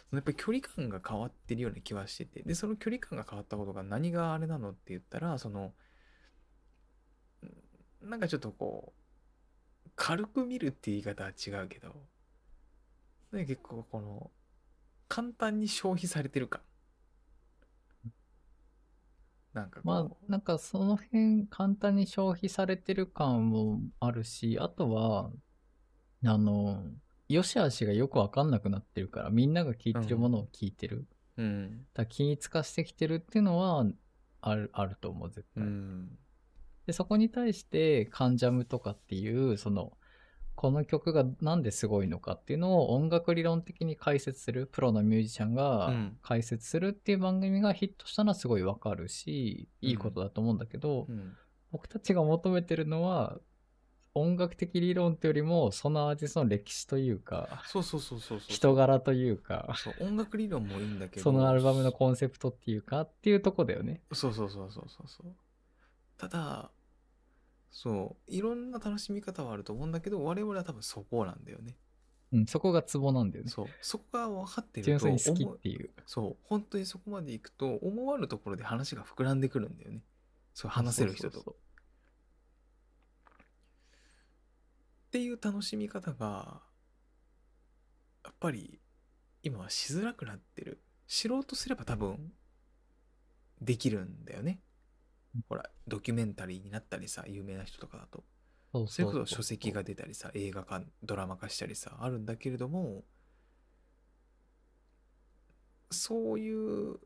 [0.09, 2.43] そのやっぱり距離感が変わってるような気はしてて。
[2.43, 5.73] でその距離感が変わったことが何があれなのって言ったらその
[8.05, 9.02] んなんかちょっとこう
[9.95, 11.89] 軽く見るっていう言い方は違うけど
[13.31, 14.31] ね結構この
[15.07, 16.61] 簡単に消費されてる感。
[19.53, 25.31] なんかまあ、なんかその辺簡単に消費されてる感もあるし、あとは、
[26.25, 26.83] あの、
[27.29, 31.05] 良し悪しがよくわかんなくなってるから、みんなが聞いてるものを聞いてる。
[31.37, 31.85] うん。
[31.93, 33.85] だ均一化してきてるっていうのは、
[34.41, 35.63] ある、あると思う、絶う対。
[35.63, 36.17] ん
[36.86, 39.97] で、そこに対して、カンジャムとかっていう、その、
[40.55, 46.17] この曲がなんですごいのかっていうのを音楽理論的に解説する、プロのミュージシャンがうん。
[46.21, 51.36] 解説するっていう番組がヒットしたのはすごいわかるし、いいことだと思うんだけど、うん。
[51.71, 53.39] 僕たちが求めてるのは、
[54.15, 58.39] 音楽的理論ってよりも、そのアーティストの歴史というか、そうそうそうそう。
[58.39, 61.23] 人柄というか、そう音楽理論もいいんだけど。
[61.23, 64.01] そのアルバムのコンセプトっていうかっていうとこだよね。
[64.11, 65.34] そうそうそうそうそうそう
[66.24, 66.71] ただ
[67.69, 71.76] そういろんな楽しみ方はあると思うんだけど我々は多分そこなんだよね。
[72.32, 73.49] うん、そこがツボなんだよね。
[73.49, 75.89] そうそこが分かってる純と粋に好きっていう。
[76.05, 80.01] そう本当にそこまでいくと思わぬところで話が膨らんでくるんだよね。
[80.53, 81.34] そう話せる人と。
[81.34, 81.55] そうそう。
[81.55, 81.57] っ
[85.11, 86.61] ていう楽しみ方が
[88.24, 88.80] やっぱり
[89.43, 90.82] 今はしづらくなってる。
[91.05, 92.32] 知ろうとすれば多分
[93.61, 94.61] できるんだよね
[95.49, 98.23] ほらドキュメンタリーになったりさ有名な人とかだと。
[98.71, 103.03] そうそれこそ書籍が出たりさ映画化ドラマ化したりさあるんだけれども
[105.91, 106.97] そういう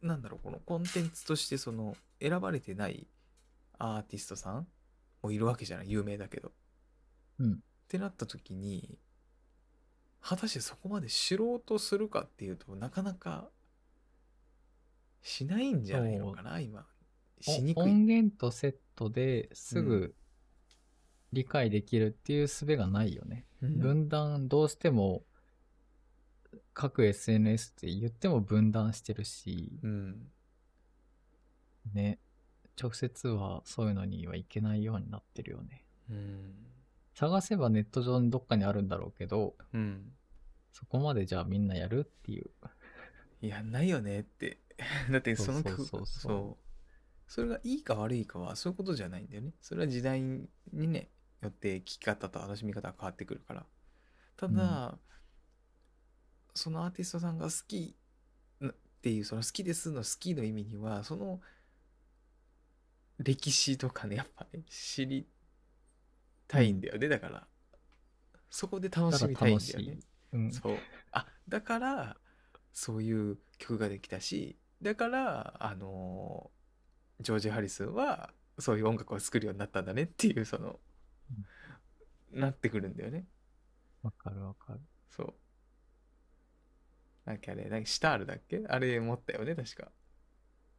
[0.00, 3.06] なんだろうこのコンテンツとしてその選ばれてない
[3.78, 4.66] アーティストさん
[5.22, 6.52] もいるわけじゃない有名だけど。
[7.38, 7.52] うん。
[7.52, 7.56] っ
[7.88, 8.98] てなった時に
[10.20, 13.48] 果たしてそこまで知ろうとするかっていうとなかなか
[15.22, 16.84] しないんじゃないのかな今
[17.40, 17.82] しにくい。
[17.82, 20.14] 音源とセットですぐ
[21.32, 23.46] 理解できるっていう術がないよね。
[23.62, 25.24] うん分断、どうしても
[26.74, 30.28] 各 SNS って言っても分断してるし、うん
[31.94, 32.18] ね、
[32.80, 35.84] 直接はそういうのにはいけないようになってるよね。
[36.10, 36.54] うん
[37.14, 40.12] 探せばネット上にどっかにあるんだろうけど、うん
[40.72, 42.50] そこまでじゃあみんなやるっていう。
[43.40, 44.60] やんないよねって。
[45.10, 46.65] だってその曲そうそうそうそう
[47.26, 49.52] それがいいか悪いかはそういうことじゃないんだよね。
[49.60, 51.10] それは時代にね、
[51.42, 53.66] よって聴き方と楽しみ方が変わってくるから。
[54.36, 54.98] ただ、
[56.54, 57.96] そのアーティストさんが好き
[58.64, 58.70] っ
[59.02, 61.40] ていう、その好きですの好きの意味には、その
[63.18, 65.26] 歴史とかね、やっぱね、知り
[66.46, 67.08] たいんだよね。
[67.08, 67.46] だから、
[68.50, 69.98] そこで楽しみたいんだよね。
[70.32, 70.52] うん。
[70.52, 70.76] そう。
[71.12, 72.16] あ、だから、
[72.72, 76.55] そういう曲ができたし、だから、あのー
[77.20, 80.80] ジョージ・ハリスンは、そういう音楽を作るようになったんだねっていう、その、
[82.32, 83.26] なってくるんだよね。
[84.02, 84.80] わかるわかる。
[85.10, 85.34] そう。
[87.24, 88.64] なんかあれ、なんかシタールだっけ？
[88.68, 89.90] あれ持ったよね、確か。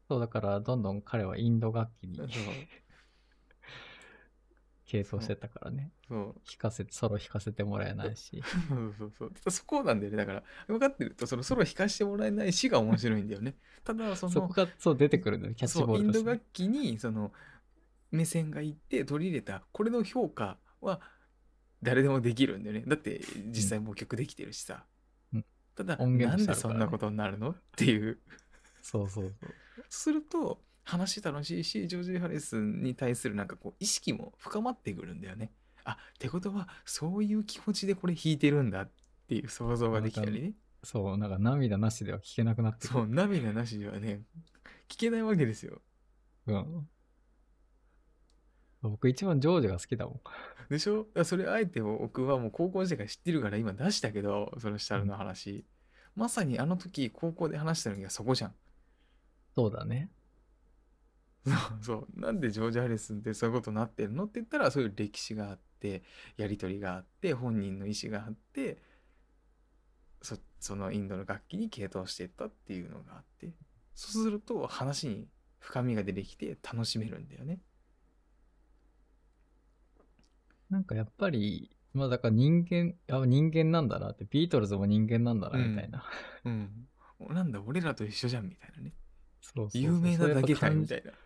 [0.07, 2.17] そう、だからどんどん彼はインド楽器に
[4.87, 5.01] そう。
[5.01, 5.91] 傾倒してたからね。
[6.07, 6.19] そう。
[6.19, 8.41] 弾かせて、ソロ弾かせてもらえないし。
[8.69, 9.51] そうそうそう。
[9.51, 10.17] そこなんだよね。
[10.17, 13.55] だから、分かってると、そのソロ弾かしてもらえないしが面白いんだよね。
[13.83, 17.31] ただ、そのそこ、がそう出てくるんだよね、キャッチボールねそうインド楽器にその
[18.11, 21.01] 目線がいって取り入れたこれの評価は
[21.81, 24.85] 誰でもできるんだよねだって実際もう曲できてるしさ、
[25.33, 27.51] うんただ、音源なんでそんなことになるの？
[27.51, 28.19] っていう
[28.81, 29.51] そうそうそう。
[29.89, 35.51] すると話楽しいしジョージ・ハリスに対するなんかこう意識も深まってくるんだよね
[35.83, 38.89] あってことはそういう気持ちでこれ弾いてるんだっ
[39.27, 44.21] ていう想像ができたりねそう、なんか涙なしでは聞けなくなってくるそう、涙なしではね、
[44.87, 45.81] 聞けないわけですよ。
[46.45, 46.87] うん。
[48.83, 50.21] 僕一番ジョージが好きだもん。
[50.69, 51.07] でしょ？
[51.25, 55.65] それあえて僕はもう高校時代から知ってるから今出したけど、そのシタルの話。
[56.15, 58.53] まさにあの時高校で話したのがそこじゃん。
[59.55, 60.09] そうだね。
[61.47, 62.19] そ うそう。
[62.19, 66.03] なんでジョージ・ハリスンってそういうことになってるのって言ったらそういう歴史があって、
[66.35, 68.81] やりとりがあって、本人の意思があって、
[70.21, 73.51] そそのインドの楽器に傾倒していったっていうのがあって、
[73.95, 75.27] そうすると話に
[75.59, 77.59] 深みが出てきて楽しめるんだよね。
[80.69, 86.03] なんかやっぱり、まあだから人間、あ人間なんだなって、ビートルズも人間なんだなみたいな。
[86.43, 86.87] うん。
[87.29, 88.93] なんだ、俺らと一緒じゃんみたいなね。
[89.41, 91.11] そうそう有名なだけかいみたいな。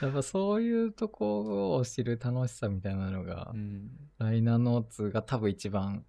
[0.00, 6.04] やっぱそういうとこを知る楽しさみたいなのが、うんライナーノーツが多分一番、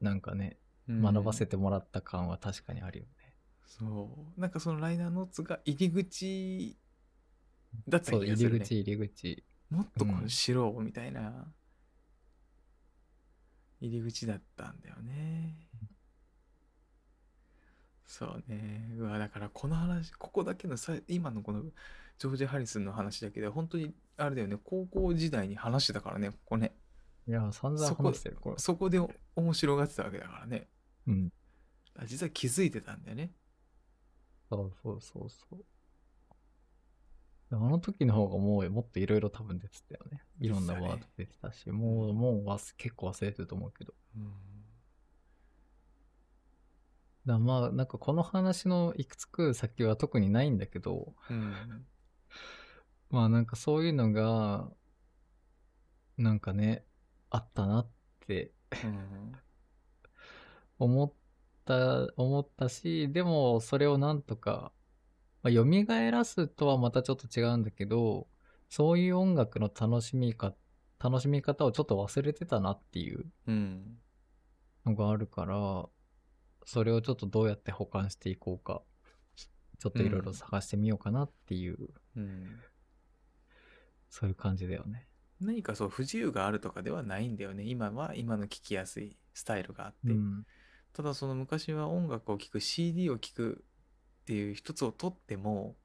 [0.00, 0.58] なんかね、
[0.88, 3.36] うん学ばせてもらった感は確かにあるよね。
[3.66, 4.40] そう。
[4.40, 6.76] なんかそのライナーノーツが入り口
[7.88, 8.56] だったそう、気がする、ね。
[8.56, 9.44] 入り口、入り口。
[9.70, 11.52] もっとこうんれ知ろうみたいな
[13.80, 15.56] 入り口だったんだよね。
[18.12, 18.90] そうね。
[18.98, 21.62] うわ、だからこの話、ここだけのさ、今のこの
[22.18, 26.74] ジョージ・ハリスンの話だけで、本当にあれだよね、高校時代に話してたからね、ここね。
[27.26, 28.56] いや、散々話してる、これ。
[28.58, 29.00] そこで
[29.34, 30.68] 面白がってたわけだからね。
[31.06, 31.32] うん。
[31.96, 33.32] あ実は気づいてたんだよね。
[34.50, 35.64] そうそうそうそう。
[37.50, 40.22] あの時の方がもうもっといろいろ多分出てたよね。
[40.38, 43.94] いろんなワード出てたし、もう、もう忘結構忘れてると思うけど。
[44.16, 44.51] うん。
[47.26, 51.86] だまあ、なんかこの話のいくつく先は特にないんだけど、うん。
[53.10, 54.70] まあなんかそういうのが、
[56.16, 56.84] なんかね、
[57.30, 57.90] あったなっ
[58.26, 58.52] て
[58.84, 59.32] うん。
[60.78, 61.12] 思っ
[61.64, 64.72] た、思ったし、でもそれをなんとか、
[65.42, 65.64] まあ、蘇
[66.10, 68.26] らすとはまたちょっと違うんだけど、
[68.68, 70.54] そういう音楽の楽しみか、
[70.98, 73.98] 楽しみ方をちょっと忘れてたなっていううん。
[74.84, 75.86] のがあるから、
[76.64, 78.82] それをちょっとどうやって保管していこうか、
[79.78, 81.76] ちょっといろいろ探してみようかなっていう、
[82.16, 82.46] うん。
[84.10, 85.08] そういう感じだよね。
[85.40, 87.64] 何かそう不自由があるとかではないんだよね。
[87.64, 90.12] 今は今の聴きやすいスタイルがあって。
[90.12, 90.46] うん。
[90.92, 93.64] ただその昔は音楽を聴く CD を聴く
[94.22, 95.76] っていう一つを取っても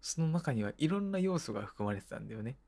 [0.00, 2.58] その中にはいろんな要素が含まれてたんだよね。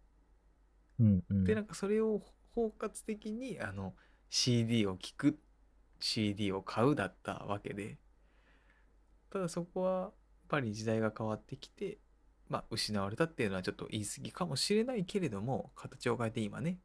[0.99, 1.45] うん、うん。
[1.45, 2.23] でなんかそれを
[2.55, 3.95] 包括的にあの
[4.31, 5.39] CD を聴く
[6.01, 7.97] CD を買うだったわけで
[9.33, 10.13] ただそこはやっ
[10.49, 11.99] ぱり時代が変わってきて
[12.49, 16.79] まあ失われたっていうのはちょっと言い過ぎかもしれないけれども形を変えて今ね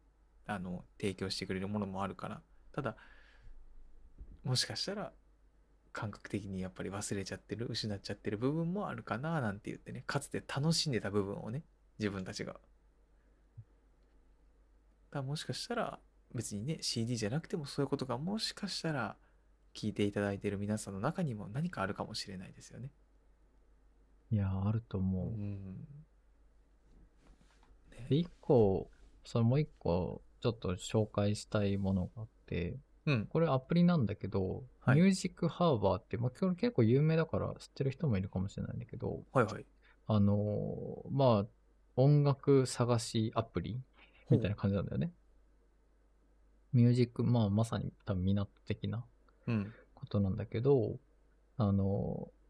[0.45, 2.41] あの提供してくれるものもあるから
[2.73, 2.95] ただ
[4.43, 5.13] もしかしたら
[5.93, 11.63] 感覚的にやっぱり忘れちゃってる失っちゃってる部分もあるかななんて言ってねかつて楽しんでた部分をね
[11.99, 12.55] 自分たちが。
[15.11, 15.99] だもしかしたら
[16.33, 19.15] 別にね CD じゃなくてもそういうことがもしかしたら
[19.75, 22.89] 聞いていただいている皆さんの中にも何かあるかもしれないですよね。
[24.31, 25.31] いや、あると思う。
[25.31, 25.87] ん。
[28.09, 28.89] で、一個、
[29.25, 33.25] それもう一個、ちょっと紹介したいものがあって、うん。
[33.27, 39.65] これアプリなんだけど、はいミュージックハーバーって、まあ、これ結構有名だから知ってる人もいるかもしれないんだけど、はいはい。
[40.07, 41.47] あのーまあ、
[41.95, 43.79] 音楽探しアプリ
[44.29, 45.11] みたいな感じなんだよね。
[46.73, 49.05] ミュージック、まあ、まさに多分港的な
[49.47, 49.73] うん。
[49.93, 50.97] ことなんだけど、
[51.57, 52.43] あのー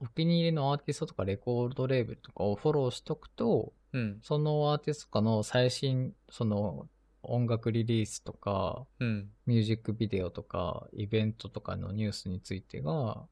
[0.00, 4.20] お気に入りのアーティストとかレコードレーベルとかをフォローしとくと、うん。
[4.22, 6.86] そのアーティストとかの最新、その
[7.22, 9.28] 音楽リリースとか、うん。
[9.46, 13.26] ミュージックビデオとか、イベントとかのニュースについてが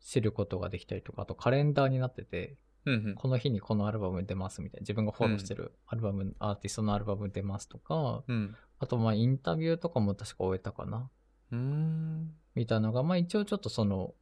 [0.00, 2.56] 知ることができたりとか、あとカレンダーになってて、
[2.88, 3.14] うん。
[3.14, 8.56] この日にこのアルバム出ますみたいな、自分がフォローしてるアルバム、アーティストのアルバム出ますとか、うん。
[8.78, 11.10] あとまあインタビューとかも確か終えたかな
[11.52, 12.32] うん。
[12.54, 14.14] みたいなのが、まあ一応ちょっとその、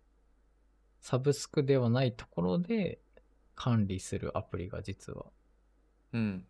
[1.00, 3.00] サブスクではないところで
[3.54, 5.26] 管理するアプリが実は
[6.12, 6.46] うん。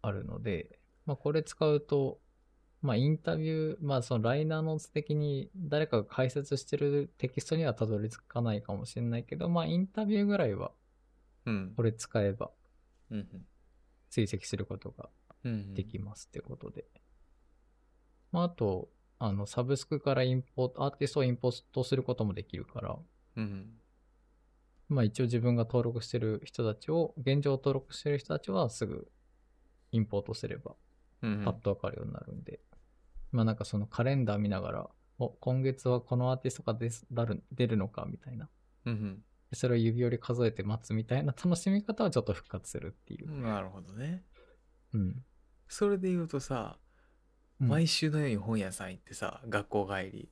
[0.00, 2.18] あるので、まあこれ使うと、
[2.80, 10.72] まあインタビュー、まあそのライナーノーツ的に誰かが解説してるテキストにはたどり着かないかもしれないけど、まあインタビューぐらいは
[11.46, 11.72] うん。
[11.76, 12.50] これ使えば
[13.10, 13.46] うん。
[14.10, 15.08] 追跡することが
[15.44, 15.74] うん。
[15.74, 16.84] できますってことで。
[18.30, 18.88] まああと、
[19.18, 22.98] あのサブスクからインポート、アーティストをインポートすることもできるから、
[23.36, 23.70] うん。
[24.88, 29.08] まあ一応自分が登録してる人たちを、現状登録してる人たちはすぐ
[29.92, 30.74] インポートすれば
[31.22, 31.42] うん。
[31.44, 32.60] パッとわかるようになるんで、
[33.30, 38.48] まあなんかそのカレンダー見ながら、お、今月はこのアーティストがですだる出るのかみたいな。
[38.86, 39.24] うん
[39.54, 43.30] それを指折り数えて待つみたいな楽しみ方はちょっと復活するっていうう。
[43.30, 43.42] ん。
[43.42, 44.24] なるほどね。
[44.94, 45.24] うん。
[45.68, 46.78] それで言うとさ、
[47.60, 50.28] うん毎週のように本屋さん行ってさ、学校帰り、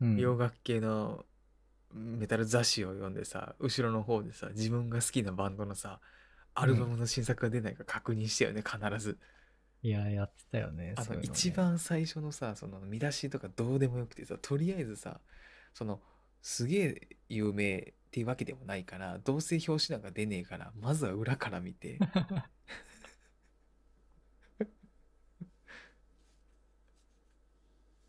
[0.00, 1.24] うん洋楽系の
[1.92, 6.00] メタル雑誌を読んでさ、後ろの方でさ、自分が好きなバンドのさ、
[6.54, 9.18] アルバムの新作が出ないか確認してよね、必ず。
[9.82, 10.94] いや、やってたよね。
[10.96, 11.50] あの、ね一。
[11.52, 15.20] 番最初のさ、その見出しとかどうでもよくてさ、とりあえずさ、
[15.74, 16.00] その、
[16.42, 21.98] すげえ有名っていうわけでもないから、どうせ表紙なんか出ねえから、まずは裏から見て、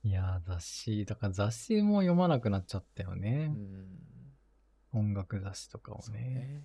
[0.04, 3.48] いや、雑誌、だから雑誌も読まなくなっちゃったようね。
[3.48, 4.38] ん、
[4.92, 6.20] 音楽雑誌とかをね。
[6.20, 6.64] ね。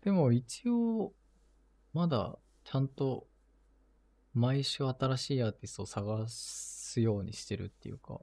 [0.00, 1.12] でも一応、
[1.92, 3.28] まだちゃんと
[4.32, 8.22] 毎週新しいアーティストを探すようにしてるっていうか、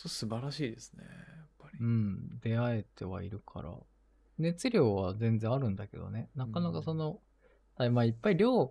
[0.00, 1.78] そう素晴らしいですね、やっぱり。
[1.78, 3.74] うん、出会えてはいるから、
[4.38, 7.20] 熱量は全然あるんだけどね、なかなかその、
[7.76, 8.62] あまあいっぱい量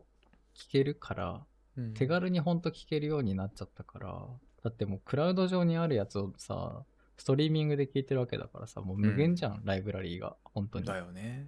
[0.55, 1.45] 聞けるから、
[1.77, 4.27] うん手軽にほんと聞けるようになっちゃったから、
[4.63, 6.83] だってもうクラウド上にあるやつをさ、
[7.15, 10.35] ストリーミングで聞いてるわけだからさ、もう無限じゃん、ライブラリーが。
[10.43, 10.85] 本当に。
[10.85, 11.47] だよね。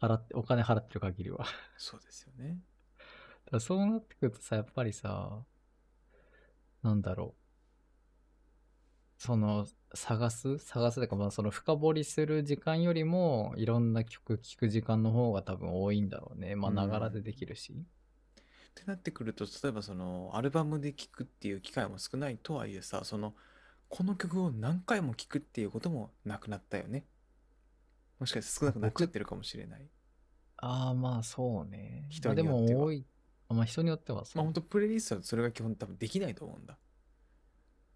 [0.00, 1.44] 払って、お金払ってる限りは。
[1.76, 2.60] そうですよね。
[3.46, 5.42] だからそうなってくるとさ、やっぱりさ、
[6.82, 7.45] なんだろう。
[9.18, 16.54] その、探す探すというか、まあその深掘りする時間よりも、いろんな曲聴く時間の方が多分多いんだろうね。
[16.56, 17.72] まあ、うんながらでできるし。
[17.72, 23.34] ってなってくると例えばそのアルバムで聴くっていう機会も少ないとはいえさその
[23.88, 27.06] この曲を何回も聴くっていうこともなくなったよね
[28.18, 29.88] もしかして少なくなっちゃってるかもしれない
[30.58, 32.06] ああ、まあそうね。
[32.10, 33.06] 人まあでによってはも多い。
[33.48, 34.38] まあ人によってはそう。
[34.38, 36.78] まあ本当プレイリストはそれが基本多分できないと思うんだ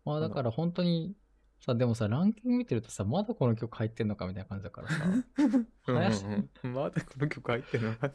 [0.05, 1.14] まあだから本当に、
[1.61, 5.05] さ、でもさ、ランキング見てるとさ、まだこの曲入ってんのかみたいな感じだからさ。
[5.07, 8.12] うんうんうんまだこの曲入ってるのか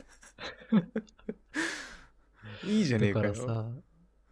[2.65, 3.71] いいじゃねえだかよからさ、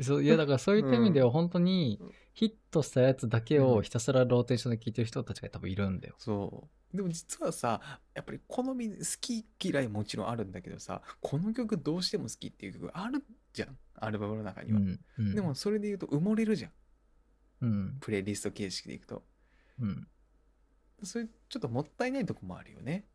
[0.01, 6.15] そういやだからそういった意味では本当にうんヒットしたやつだけをひたすらローテーションで聴いてる人たちが多分いるんだよ。
[6.17, 6.97] そう。
[6.97, 13.23] でも実はさ、やっぱり好み、好き嫌いもちろんあるんだけどさ、この曲どうしても好きっていう曲ある
[13.53, 13.77] じゃん。
[13.95, 14.79] アルバムの中には。
[14.79, 14.99] うん。
[15.19, 16.71] うん、でも、それで言うと埋もれるじゃん。
[17.63, 17.97] うん。
[18.01, 19.23] プレイリスト形式でいくと。
[19.79, 20.07] うん。
[21.03, 23.05] それちょっともったいないとこもあるよね。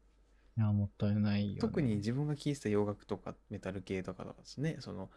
[0.57, 1.61] いや、もったいないよ、ね。
[1.61, 5.11] 特に自分が聴いてた洋楽とかメタル系とかですね、その、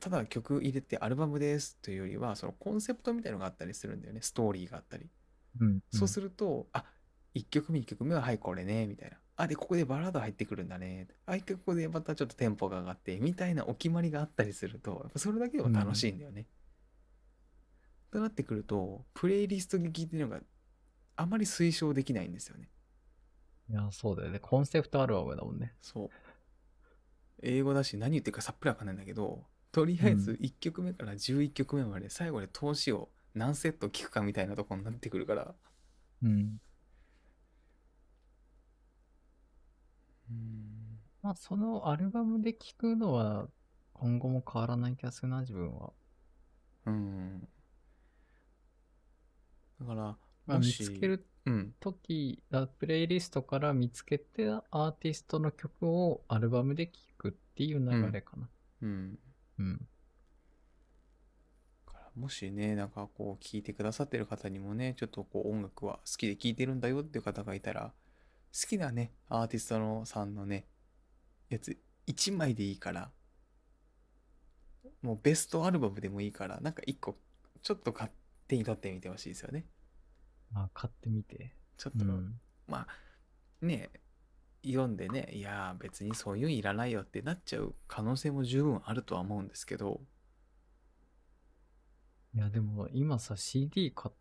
[0.00, 4.22] ただ曲入れてアルバムですというよりは、そのコンセプトみたいのがあったりするんだよね。
[4.22, 5.08] ストーリーがあったり。
[5.60, 6.84] うん、そうすると、あ、
[7.34, 9.18] 1曲目、2曲目は、はい、これね、みたいな。
[9.36, 11.08] あ、で、ここでバラード入ってくるんだね。
[11.26, 16.46] あ、一曲ここでまたちょっとテンポが上がって、みたいなお決まりがあったりすると、やっぱそれだけでも楽しいんだよね。
[18.12, 20.40] となってくると、プレイリストで聴いてるのが
[21.16, 22.68] あまり推奨できないんですよね。
[23.70, 24.38] いや、そうだよね。
[24.38, 25.74] コンセプトアルバムだもんね。
[25.80, 26.10] そう。
[27.42, 35.54] 英語だし何言ってるかさっぱりわかんないんだけど、とりあえず1曲目から11曲目まで最後で投資を何セット聴くかみたいなとこになってくるから、
[36.22, 36.60] うん。
[40.30, 40.82] うん
[41.22, 43.48] まあ、そのアルバムで聴くのは、
[43.94, 45.92] 今後も変わらない気がするな、自分は。
[46.86, 47.48] うん。
[49.82, 50.16] だから、
[50.46, 51.74] まあ、見つけるうん。
[51.80, 58.48] プレイリストから見つけてアーティストの曲をアルバムで聴くっていう流れかな。
[58.82, 59.18] うん。
[59.58, 59.88] うん。
[61.86, 67.92] だからもしね、なんかこう、聞いてくださってる方にもね、ちょっとこう、音楽は好きで聴いてるんだよっていう方がいたら、
[68.52, 70.68] 好きなね、アーティストのさんのね、
[71.48, 71.76] やつ、
[72.06, 73.10] 1枚でいいから、
[75.00, 77.18] もうベストアルバムでもいいから、なんか1個、
[77.62, 78.08] ちょっと買
[78.52, 79.64] 手に取ってみてほしいですよね。
[80.52, 81.54] まあ、買ってみて。
[81.78, 82.38] ちょっと、うん。
[82.68, 83.90] まあ、ね、
[84.64, 90.02] 読んでね、いやー別にそういうんいらないよってなっちゃう可能性も十分あるとは思うんですけど、
[92.34, 94.14] いや、でも今さ、CD 買っ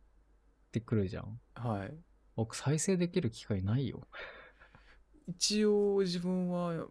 [0.72, 1.40] てくるじゃん。
[1.56, 1.94] はい。
[2.36, 4.08] 僕、再生できる機会ないよ。
[5.28, 6.88] 一応自分は、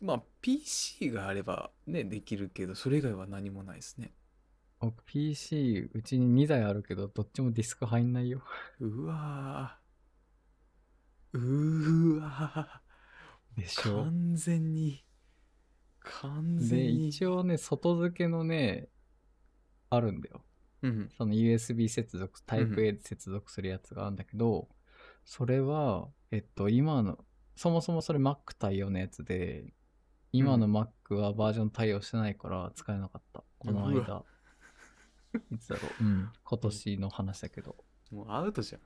[0.00, 4.12] まあ PC があればね、できるけど、それ以外は何もないですね。
[4.80, 8.42] 僕、PC、うちに2台あるけど、どっちもディスク入んないよ。
[8.80, 11.38] うわー。
[11.38, 13.60] うーわー。
[13.60, 14.04] でしょ？
[14.04, 15.04] 完全に、
[16.00, 17.08] 完で、全に。
[17.08, 18.88] 一応ね、外付けのね、
[19.90, 20.44] あるんだよ。
[20.82, 21.10] うん。
[21.16, 24.68] その USB 接続、タイプうん A で接続するやつがあるんだけど、
[25.24, 27.18] それは、えっと、今の、
[27.56, 29.74] そもそもそれ Mac 対応のやつで、
[30.30, 33.42] 今の Mac はバージョン対応してないから使えなかった。
[33.58, 34.24] このう間。
[35.50, 36.04] いつだろう。
[36.04, 36.30] うん。
[36.44, 37.76] 今年の話だけど。
[38.10, 38.80] もうアウトじゃん。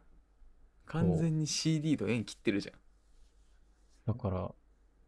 [0.86, 2.74] 完全に CD と縁切ってるじゃん。
[4.06, 4.52] だから、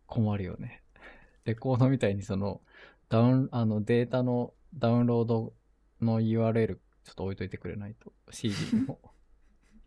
[0.07, 0.83] 困るよね。
[1.45, 2.63] レコードみたいにその、
[3.09, 5.55] ダウン、あの、データのダウンロード
[6.01, 8.13] の URL ちょっと置いといてくれないと。
[8.31, 9.01] CD にも。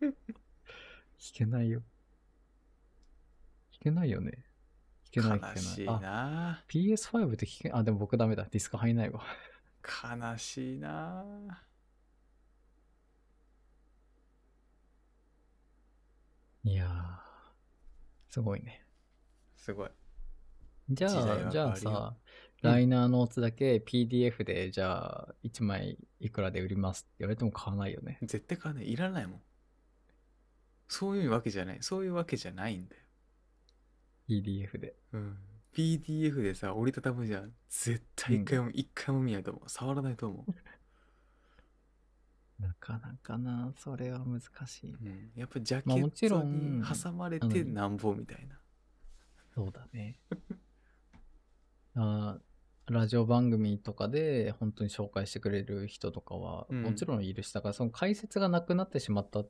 [0.00, 0.12] 弾
[1.32, 1.80] けないよ。
[3.72, 4.44] 弾けないよね。
[5.12, 5.96] 弾けない弾け悲しいない。
[5.96, 8.44] あ、な PS5 って弾け、あ、でも僕ダメだ。
[8.44, 9.22] ディスク入んないわ。
[9.82, 11.24] 悲しいな
[16.64, 16.88] いやー、
[18.28, 18.84] すごいね。
[19.56, 19.90] すごい。
[20.90, 22.28] じゃあ、じゃあさ、うん
[22.60, 28.18] ライナーノーツだけ PDF で、じゃあ、1枚いくらで売りますって言われても買わないよね。
[28.22, 28.90] 絶対買わない。
[28.90, 29.40] いらないもん。
[30.88, 31.78] そういうわけじゃない。
[31.82, 33.02] そういうわけじゃないんだよ。
[34.28, 34.96] PDF で。
[35.12, 35.38] うん。
[35.78, 37.52] PDF でさ、折りたたむじゃん。
[37.68, 39.68] 絶対一回も、一回も見ないと思う。
[39.68, 40.54] 触らないと思う。
[42.60, 44.90] なかなかな、それは難しい。
[44.92, 45.30] うん。
[45.36, 48.58] やっぱジャケまあもちットに挟まれてなんぼみたいな。
[49.54, 50.18] そうだね。
[51.94, 59.44] あーラジオ番組とかで本当に紹介してくれる人とかはうんもちろんいるし、だからその解説がなくなってしまった、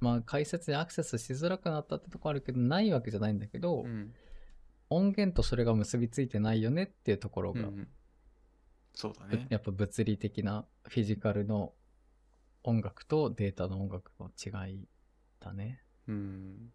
[0.00, 4.12] まあ解説にアクセスしづらくなったってとこあるけど、ないわけじゃないんだけど、うん。
[4.90, 7.88] 音源とそれが結びついてないよねっていうところが、うん。
[8.94, 9.46] そうだね。
[9.48, 11.72] やっぱ物理的なフィジカルの
[12.64, 14.88] 音楽とデータの音楽の違い
[15.38, 15.80] だね。
[16.08, 16.72] うん。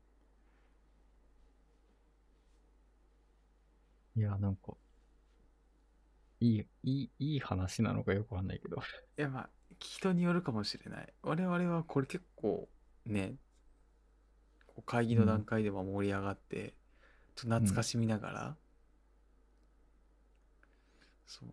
[4.16, 4.74] いや、なんか、
[6.40, 8.78] いい、いい、いい話なのかよくわかんないけど。
[9.18, 9.50] いやまあ
[9.80, 12.70] 人によるかもしれない我々はこれ結構
[13.06, 13.36] ね
[14.86, 16.76] 会議の段階でも盛り上がって、
[17.36, 18.58] と懐かしみながら、
[21.26, 21.50] そう。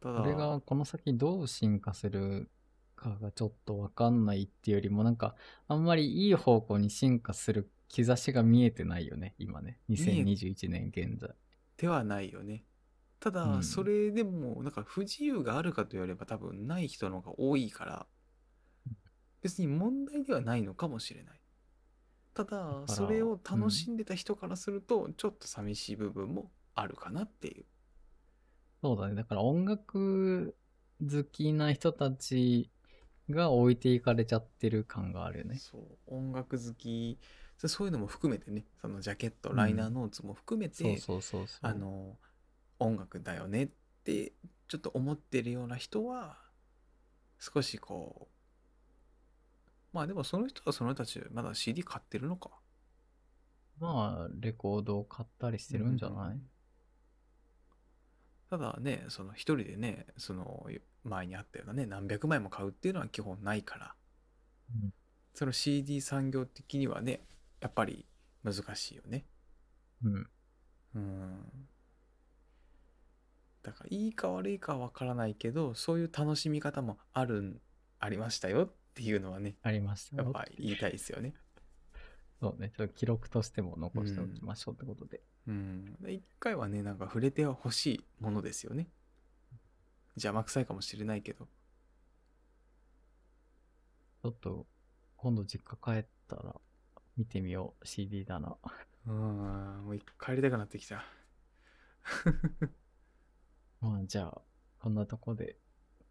[0.00, 0.20] ただ。
[0.20, 2.50] これがこの先どう進化する
[2.94, 5.34] かがちょっとわかんないっていうよりも、なんか、
[5.68, 9.78] あんまりいい方向に進化する兆しが見えてないよね、今ね。
[9.90, 11.30] え2021年現在。
[11.76, 12.64] ではないよね。
[13.20, 13.62] ただ、うん。
[13.62, 18.06] それでもなんか不自由があるかと言われば多分ない人の方が多いから
[19.42, 21.40] 別に問題ではないのかもしれない
[22.36, 27.64] ただそれを楽しんでた人からするとちょっと寂しい部分もあるかなっていう
[28.82, 29.14] そうだね。
[29.14, 30.54] だから音楽
[31.00, 32.70] 好きな人たち
[33.30, 35.56] が置いていかれちゃってる感があるよね。
[35.56, 37.18] そう音楽好き
[37.56, 41.58] そそういうのも含めてねそのジャケットうんライナーノーツも含めて、そうそうそうそう。
[41.62, 42.18] あの
[42.78, 43.68] 音楽だよねっ
[44.04, 44.34] て
[44.68, 46.36] ちょっと思ってるような人は
[47.38, 48.35] 少しこう
[49.96, 52.50] まあでもその人はその人たちまだ CD 買ってるのか。
[53.78, 56.38] まあ、レコードを買ったりしてるんじゃない、
[58.50, 60.66] ただねその一人でねその
[61.04, 63.94] 前にあったようなね何百枚も買うっていうのは基本ないから。
[64.74, 64.92] うん。
[65.32, 67.20] その CD 産業的にはね
[67.60, 68.06] やっぱり
[68.44, 69.24] 難しいよね。
[70.04, 70.26] うん。
[70.94, 71.68] うん。
[73.62, 77.60] だからいいか悪いかは分からないけどそういう楽しみ方もあるん
[77.98, 78.66] ありましたよ。
[78.66, 81.34] っていうのはねありましたよやっぱり言いたいですよね。
[82.40, 82.70] そうね。
[82.76, 85.20] ちょっと記録としても残しておきましょうってことで。
[85.46, 85.94] うん。
[86.00, 88.88] で一回はねなんか触れてほしいものですよね。
[90.16, 91.46] 邪魔くさいかもしれないけど。
[94.22, 94.66] ちょっと、
[95.16, 96.56] 今度実家帰ったら
[97.16, 97.86] 見てみよう。
[97.86, 98.56] CD だな。
[99.06, 99.84] うん。
[99.84, 101.04] もう一回帰りたくなってきた。
[103.80, 104.42] まあ、じゃあ、
[104.80, 105.58] こんなとこで、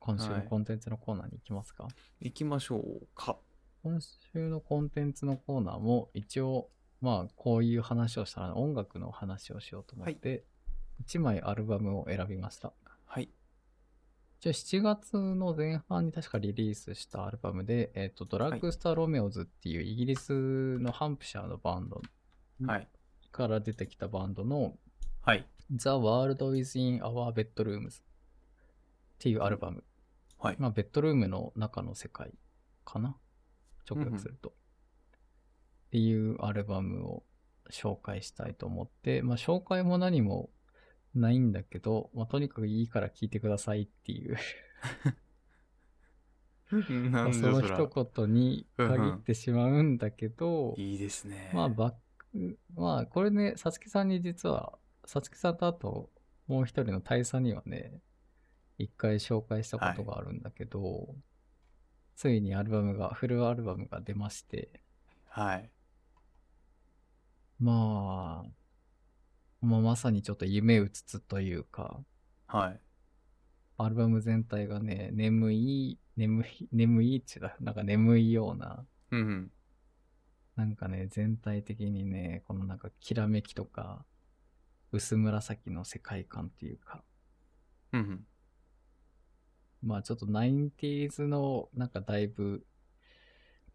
[0.06, 1.88] 今週のはいコンテンツのコーナーに行きますか？
[2.20, 3.38] 行きましょうか。
[3.84, 6.70] 今週のコンテンツのコーナーも一応
[7.02, 10.44] まあこういう話をしたら音楽の話をしようと思って、
[11.04, 12.74] 1枚アルバムを選びました
[13.06, 13.30] はい。
[14.42, 22.02] じゃあ7月の前半に確かリリースしたアルバムで、えっとドラッグスター・ロメオズっていうイギリスのハンプシャーのバンド
[22.66, 22.88] はい。
[23.32, 24.78] から出てきたバンドの
[25.22, 25.48] はい。
[25.72, 28.04] The World is in Our Bedrooms っ
[29.18, 29.84] ていうアルバム。
[30.46, 30.58] はい。
[30.60, 32.32] まあベッドルームの中の世界
[32.86, 33.18] かな？
[33.90, 34.50] 直訳すると。
[34.50, 34.54] っ
[35.90, 37.24] ていうアルバムを
[37.72, 40.52] 紹介したいと思って、まあ紹介も何も
[41.16, 44.38] ないんだけど、まあとにかくいいから聞いてくださいっていう、
[47.10, 51.50] なんその一言に限ってしまうんだけど、いいですね。
[51.56, 56.12] まあバック、まあこれね、さつきさんに実は、さつきさんとあと
[56.46, 58.00] もう一人の大佐にはね、
[58.78, 61.16] 一回紹介したことがあるんだけど、
[62.16, 64.82] ついにアルバムが、フルアルバムが出まして、
[65.28, 65.70] はい。
[67.60, 72.00] まあ、まあ、まさにちょっと夢うつつというか、
[72.48, 72.80] はい。
[73.78, 79.52] アルバム全体がね、眠い眠い、眠いってなんか眠いような、うんうん。
[80.56, 84.06] なんかね、全体的にね、このなんかきらめきとか、
[84.92, 87.04] 薄紫の世界観っていうか、
[87.92, 88.26] うんうん。
[89.86, 92.66] まあちょっと 90s のなんかだいぶ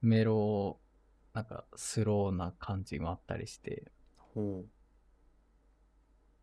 [0.03, 0.81] メロ、
[1.32, 4.65] なんかスローな感じもあったりして、ほ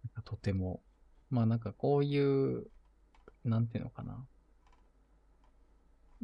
[0.06, 0.82] なんかとても、
[1.30, 2.68] まあなんかこういう、
[3.44, 4.26] なんていうのかな。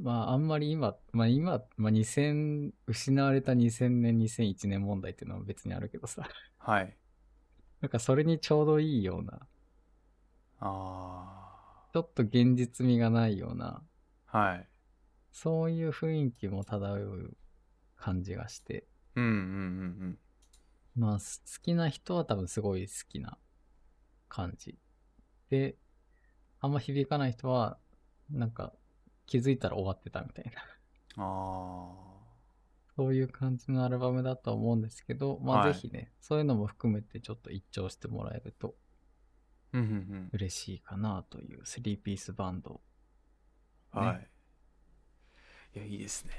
[0.01, 6.71] まああんまり今、まあ今、まあ2000、失われた2000年、2001年問題っていうのは別にあるけどさ、う。
[6.71, 6.97] はい。
[7.81, 9.45] なんかそれにちょうどいいような、
[10.61, 11.42] あ
[11.93, 13.83] ちょっと現実味がないような、
[14.27, 14.37] あ。
[14.37, 14.67] はい。
[15.31, 17.37] そういう雰囲気も漂う
[17.95, 19.35] 感じがして、うんうんう
[20.07, 20.19] ん
[20.95, 23.37] まあす好きな人は多分すごい好きな
[24.27, 24.77] 感じ。
[25.49, 25.77] で、
[26.59, 27.77] あんま響かない人は、
[28.31, 28.73] なんか
[29.27, 30.61] 気づいたら終わってたみたいな。
[31.17, 31.23] うん。
[31.23, 32.13] あ
[32.95, 38.67] そういう感じのアルバムだと思うんですけど、まあはいぜひね、そういうのも含めてちょっと一聴してもらえるとあ。
[38.67, 38.82] うんうんうん。
[40.33, 42.81] 嬉しいかなというスリーピースバンド、
[43.91, 44.29] はい。
[45.75, 46.31] いや、いいですね。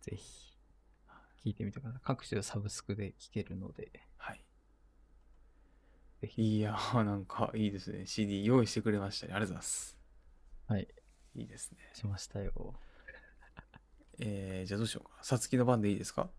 [0.00, 0.56] ぜひ
[1.44, 2.00] 聴いてみてください。
[2.04, 4.44] 各種サブスクで聴けるので、はい。
[6.36, 8.06] いやー、なんかいいですね。
[8.06, 9.34] CD 用意してくれましたね。
[9.34, 9.96] ありがとうございます。
[10.66, 10.88] はい。
[11.34, 11.78] いいですね。
[11.94, 12.74] しましたよ。
[14.18, 15.18] えー、じゃあどうしようか。
[15.22, 16.30] さつきの番でいいですか？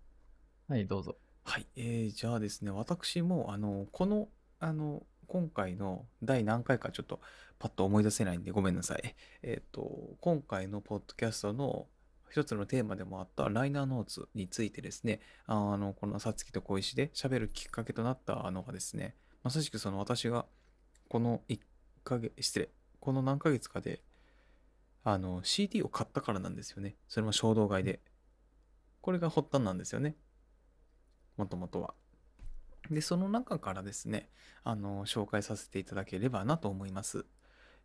[0.67, 1.17] はい、どうぞ。
[1.45, 1.67] はい。
[1.75, 7.21] えー、じゃあですね、私も、あの、この、あの、今回の第何回かちょっと
[7.59, 9.15] パッと思い出せないんでごめんなさい。
[9.43, 11.87] えっ、と、今回のポッドキャストの
[12.31, 20.45] 一つのテーマでもあったライナーノーツについてですね、あの、このさつきと小石で喋るきっかけとなったのがですね、まさしくその私が
[21.09, 21.59] この1
[22.03, 22.69] ヶ月、失礼、
[22.99, 24.01] この何ヶ月かで、
[25.03, 26.95] あの、CD を買ったからなんですよね。
[27.07, 28.01] それも衝動買いで。
[29.01, 30.15] これが発端なんですよね。
[31.37, 31.93] もともとは。
[32.89, 34.29] で、その中からですね、
[34.63, 37.25] あの、紹介させていただければなと思います。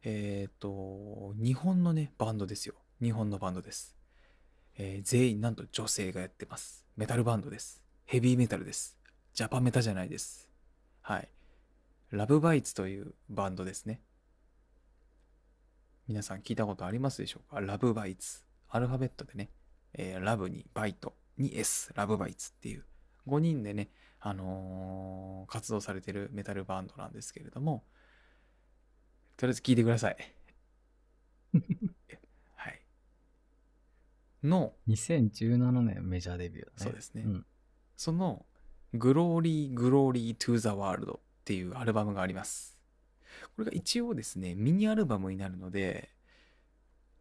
[0.02, 2.74] えっ、と、日本のね、バンドですよ。
[3.02, 3.96] 日本のバンドです。
[4.76, 6.84] えー全員なんと女性がやってます。
[6.96, 7.82] メタルバンドです。
[8.06, 8.98] ヘビーメタルです。
[9.32, 10.48] ジャパメタじゃないです。
[11.00, 11.28] はい。
[12.10, 14.00] ラブバイツというバンドですね。
[16.08, 17.60] 皆さん聞いたことありますでしょうか？
[17.60, 18.42] ラブバイツ。
[18.68, 19.50] アルファベットでね、
[19.92, 22.84] えーラブにバイトに S、ラブバイツっていう
[23.28, 23.90] 5人でね、
[24.26, 27.84] あのー活動されてるメタルバンドなんですけれども、
[29.36, 30.16] とりあえず聞いてください。
[32.54, 32.80] はい。
[34.42, 36.76] の、2017年メジャーデビューだね。
[36.78, 37.44] そうですねん。
[37.94, 38.46] その、
[38.94, 42.78] Glory, Glory to the World っていうアルバムがあります。
[43.56, 46.10] これが一応ですね、ミニアルバムになるので、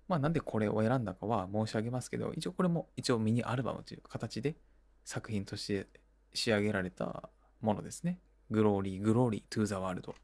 [0.07, 4.55] まあなんでこれを選んだかは申し上げますけど、一応これも一応ミニアルバムという形で
[5.03, 6.02] 作品として
[6.33, 7.29] 仕上げられた
[7.61, 8.19] ものですね。
[8.51, 10.15] Glory, Glory to the World。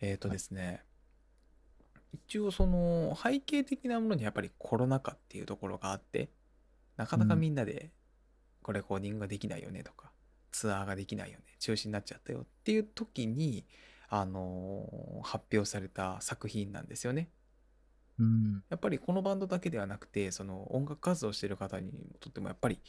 [0.00, 0.82] えっ、とですね、
[2.12, 6.30] 一応その背景的なものにやっぱりコロナ禍っていうところがあって、
[6.96, 7.90] なかなかみんなで
[8.62, 10.10] これレコーディングができないよねとか、
[10.52, 13.64] ツアーができないよね、中止になっちゃったよっていう時に、
[14.08, 17.28] あのー発表された作品なんですよね。
[18.18, 18.62] うん。
[18.70, 22.80] やっぱりこのバンドだけではなくて、その音楽活動してる方にとってもやっぱり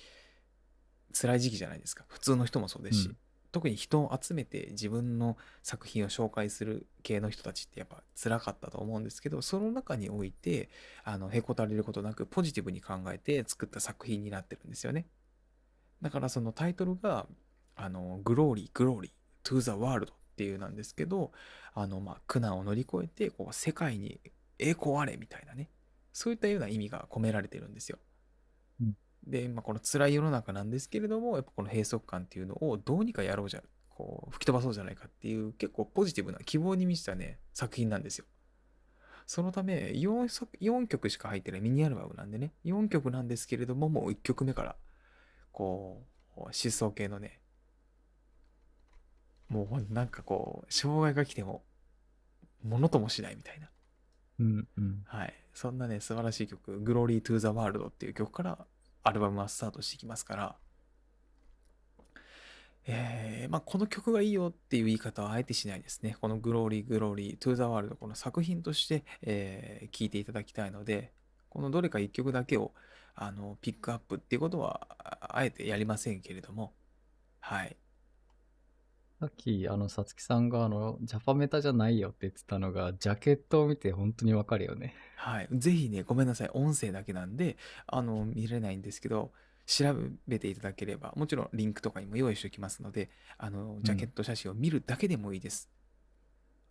[1.13, 2.05] 辛い時期じゃないですか。
[2.07, 3.17] 普通の人もそうですし、うん
[3.51, 10.69] 特に人を集めて自分の作品を紹介する系の人たちってやっぱ辛かったと思うんですけど、その中において、
[11.03, 15.05] あの、へこたれることなくポジティブに考えて作った作品になってるんですよね。
[16.01, 17.27] だからそのタイトルが、
[17.75, 21.31] あの、 Glory, Glory to the World っていうなんですけど、
[21.73, 24.21] あの、まあ、苦難を乗り越えて、こう、世界に
[24.59, 25.69] 栄光あれみたいなね。
[26.13, 27.99] そういったような意味が込められてるんですよ。
[29.25, 38.25] うんで、まあ、この辛い世の中なんですけれども、やっぱこの閉塞感っていうのをどうにかやろうじゃ、こう、吹き飛ばそうじゃないかっていう結構ポジティブな希望に満ちたね、作品なんですよ。
[39.27, 44.75] そのため4作、4曲しか入ってないミニアルバムなんでね、4曲なんですけれども、もう1曲目から、
[45.51, 46.03] こ
[46.35, 47.39] う、疾走系のね、
[49.47, 51.63] もうなんかこう、障害が来ても、
[52.63, 53.69] ものともしないみたいな。
[54.39, 54.67] うん。
[54.77, 55.03] うん。
[55.05, 55.33] はい。
[55.53, 58.65] そんなね、素晴らしい曲、Glory to the World っていう曲から
[59.03, 60.55] アルバムはスタートしていきますから、
[62.85, 66.17] えー、まあこの曲がいいよっていう言い方はあえてしないですね。
[66.19, 71.11] このグローリーグローリートゥーザワールドこの作品として、えー聞いていただきたいので、
[71.49, 72.73] このどれか1曲だけを
[73.15, 74.87] あのピックアップっていうことは
[75.21, 76.73] あえてやりませんけれども、
[77.39, 77.75] はい。
[79.21, 84.95] さっき、あの、さつきさんが、あの、ジャパメタじゃないよって言ってたのが、ジャケットを見て本当にわかるよね。
[85.15, 85.47] はい。
[85.51, 86.49] ぜひね、ごめんなさい。
[86.55, 89.31] 音声だけなんで、あの、見れないんですけど、
[89.67, 89.95] 調
[90.27, 95.69] べていただければ、もちろんリンクとかにも用意しておきますので、あの、ジャケット写真を見るだけでもいいです。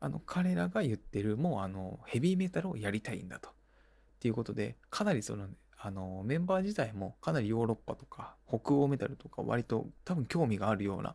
[0.00, 3.50] あの、彼らが言ってる、もう、あの、ヘビーメタルをやりたいんだと。
[3.50, 3.52] っ
[4.18, 5.46] ていうことで、かなりその、
[5.78, 11.14] あの、メンバー自体もかなりヨーロッパとか、北欧メタルとか、割と多分興味があるような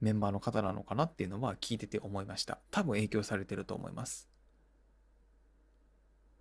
[0.00, 2.58] メンバーの方なのかなっていうのは聞いてて思いました。
[2.70, 4.28] 多分影響されてると思います。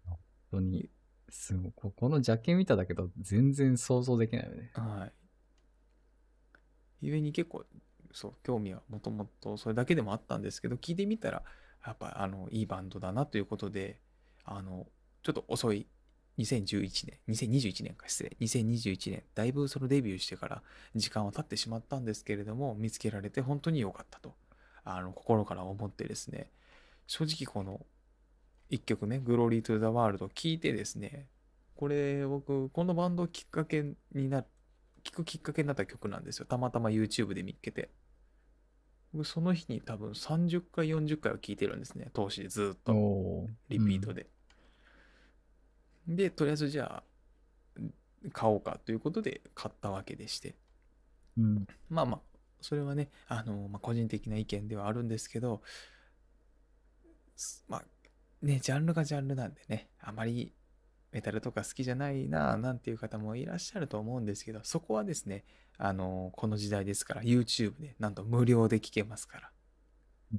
[0.06, 0.18] 本
[0.52, 0.90] 当に、
[1.30, 1.72] すごい。
[1.76, 4.72] ここのジャケ見ただけど、全然想像できないよね。
[4.74, 5.14] はい。
[7.02, 7.66] ゆえに結構、
[8.12, 11.44] そう、興味はもともとそれだけでもあったんですけど、聞いてみたら、
[11.86, 14.00] やっぱ、あの、いいバンドだなということで、
[14.44, 14.88] あの、
[15.24, 15.88] ちょっと遅い、
[16.38, 20.62] 2011年、2021年か、失礼、2021年、だいぶそのデビューしてから
[20.96, 24.36] 時間は経ってしまったんですけれども、見つけられて本当に良かったと、
[24.84, 26.52] あの、心から思ってですね、
[27.08, 27.86] 正直この
[28.70, 31.28] 1曲目、グローリー・トゥ・ザ・ワールド聞いてですね、
[31.76, 33.84] これ僕、このバンドきっかけ
[34.14, 34.46] にな、
[35.04, 36.46] 聞くきっかけになった曲なんですよ。
[36.46, 37.90] たまたま YouTube で見っけて。
[39.14, 42.12] 僕、その日に多分30回、40回は聞いてるんですね。
[42.14, 43.48] 通しでずっと。
[43.70, 44.28] リピートで。
[46.08, 47.04] で、とりあえずじゃあ、
[48.32, 50.56] 買おうかということで買ったわけでして。
[51.38, 51.68] うん。
[51.90, 55.62] まあまあ、それはね、あの、まあ、個人的な意見ではあるんですけど、
[57.36, 57.84] すまあ、
[58.42, 60.54] ね、ジャンルがジャンルなんでね、あまり
[61.12, 65.46] メタルとか好きじゃないな、なんていう方もいらっしゃると思うんですけど、そこはですね、
[65.78, 69.52] あの、この時代ですから、YouTube でなんと無料で聞けますから、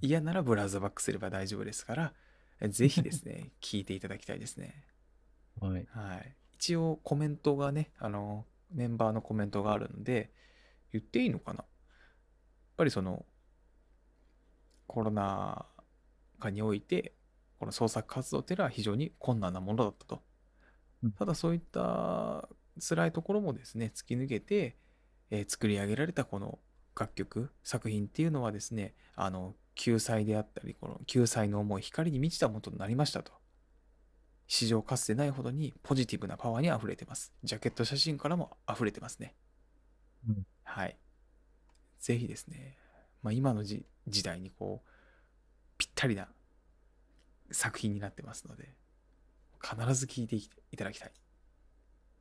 [0.01, 4.85] 嫌ならブラウザバックすれば大丈夫ですから、ぜひですね、 聞いていただきたいですね。
[5.61, 5.87] はい。
[5.91, 6.37] はい。
[6.55, 10.33] 一応コメントがね、あの、メンバーのコメントがあるので、
[10.93, 11.59] 言っていいのかな？
[11.59, 11.67] やっ
[12.77, 13.25] ぱりその、
[14.87, 15.67] コロナ
[16.39, 17.15] 禍において、
[17.59, 20.23] この創作活動っていうのは非常に困難なものだったと
[21.03, 21.13] うん。
[21.13, 22.49] ただそういった
[22.87, 24.77] 辛いところもですね、突き抜けて、
[25.31, 26.59] えー作り上げられたこの
[26.99, 33.33] 楽曲、作品っていうのはですね、あの、救済であったり、この救済の思い、光に満ちたものとなりましたと。
[34.47, 37.33] 史上かつてないほどにポジティブなパワーに溢れてます。
[37.43, 39.35] ジャケット写真からも溢れてますね。
[40.29, 40.97] うんはい。
[41.99, 42.77] ぜひですね、
[43.23, 44.89] まあ、今のじ時代にこう、
[45.79, 46.29] ぴったりな
[47.51, 48.75] 作品になってますので、
[49.63, 51.13] 必ず聴いていただきたい。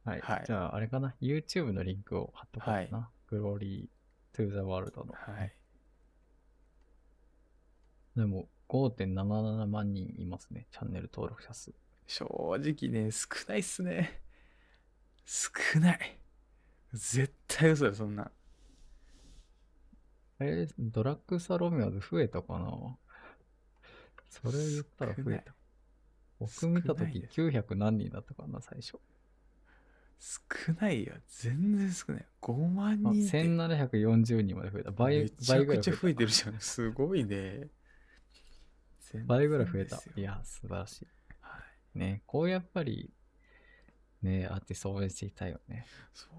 [0.06, 0.20] はい。
[0.22, 3.10] はいじゃあ、あれかな？YouTube のリンクを貼っとこうかな。
[3.28, 5.14] グローリー・トゥ・ザ・ワールドの。
[5.14, 5.54] はい。
[8.16, 10.68] でも、5.77万人いますね。
[10.72, 11.74] チャンネル登録者数。
[12.08, 12.26] 正
[12.60, 14.22] 直ね、少ないっすね。
[15.26, 16.20] 少ない。
[16.94, 18.32] 絶対嘘だよ、そんな。
[20.40, 22.98] えードラッグスターロミオで増えたかな？
[24.30, 25.56] それ言ったら増えた。
[26.40, 29.00] 僕見たとき少ないです900何人だったかな、最初。
[30.20, 31.14] 少ないよ。
[31.28, 32.26] 全然少ない。
[32.42, 33.20] 5万あ人って。
[33.44, 34.92] 1740人まで増えた。
[34.92, 36.26] 倍めちゃ倍ぐらいくちゃ増えてる。
[36.28, 36.60] るじゃん。
[36.60, 37.70] すごいね。
[39.26, 41.08] 倍ぐらい増えたいや、素晴らしはい。
[41.96, 42.00] い。
[42.00, 43.12] ね、こうやっぱり、
[44.22, 45.86] ね、アーティスト応援していきたいよね。
[46.14, 46.30] そう。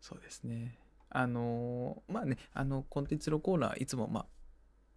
[0.00, 0.78] そうですね。
[1.10, 4.26] あのーまあね、あの、コンテンツのコーナー、いつも、まあ、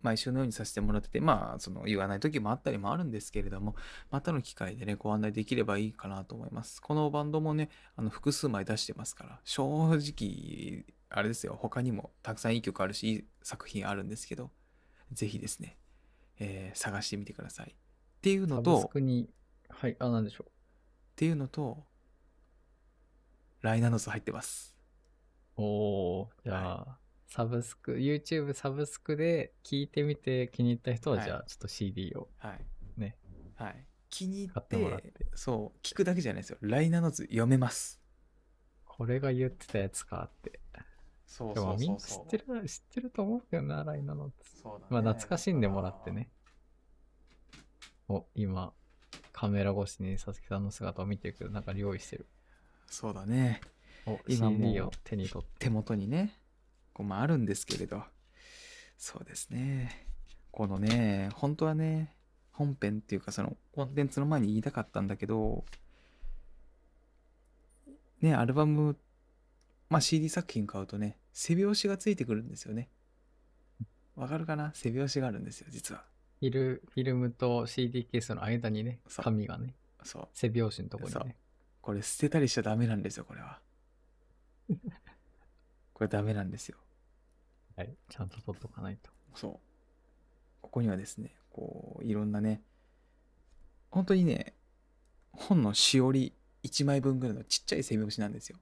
[0.04, 3.76] 毎週のようにさせてもらってて、まあ、その、言わない時もあったりもあるんですけれども、
[4.12, 6.82] またの機会でね、ご案内できればいいかなと思います。
[6.82, 9.64] このバンドもね、あの、複数枚出してますから、正
[9.96, 14.52] 直、あれですよ、他にもたくさんいい曲あるし、いい作品あるんですけど、
[15.12, 15.78] ぜひですね、
[16.40, 17.72] えー探してみてください。
[17.72, 17.76] っ
[18.22, 19.30] ていうのサブと、スクに、
[19.74, 20.52] はい、あ、なんでしょっ
[21.16, 21.86] ていうのと、
[23.62, 24.76] ライナーノーツ入ってます。
[25.58, 25.62] う。
[25.62, 26.98] おー、じゃあ、
[27.28, 32.66] サブスク、YouTube サブスクで聞いてみて気に入った人は、はいじゃあ、ちょっと CD をはい。
[33.00, 33.18] ね、
[33.56, 33.86] はい。
[34.10, 36.58] 気に入ってもらってて、そう、聞くだけじゃないですよ。
[36.62, 38.00] ライナーノーツ読めます。
[38.86, 40.60] これが言ってたやつかって。
[41.26, 44.32] そうでもみんな知ってる、知ってると思うけどな、ライナの。
[44.62, 46.30] そうだねまあ、懐かしんでもらってね。
[48.08, 48.74] お、今、
[49.34, 52.28] カメラ越しに佐々木さんの姿を見てるけど、なんか用意してる。
[52.88, 53.60] そうだね。
[54.06, 55.66] お、今 CD を手に取って。
[55.66, 56.40] 手元にね、
[56.94, 58.04] こうまああるんですけれど、
[58.98, 60.08] そうですね。
[60.52, 62.16] このね、本当はね、
[62.52, 65.66] 本編っていうかそのコンテンツの前に言いたかったんだけど、
[68.22, 68.96] ね、アルバム、
[69.90, 72.90] まあ CD 作品買うとね、背表紙がついてくるんですよね。
[74.16, 74.72] わかるかな？
[74.76, 76.06] 背表紙があるんですよ、実は。
[76.44, 80.28] フィル、フィルムと CD ケースの間にね、そう紙がね、そう。
[80.34, 81.38] 背表紙のとこにね。
[81.80, 83.62] これ捨てたりしちゃダメなんですよ、これは。
[85.94, 86.78] これダメなんですよ。
[87.78, 87.96] はい。
[88.10, 89.10] ちゃんと取っとかないと。
[89.36, 89.60] そう。
[90.62, 92.62] ここにはですね、こう、いろんなね、
[93.90, 94.54] 本当にね、
[95.32, 96.34] 本のしおり
[96.64, 98.58] 1枚分ぐらいのちっちゃい背表紙なんですよ。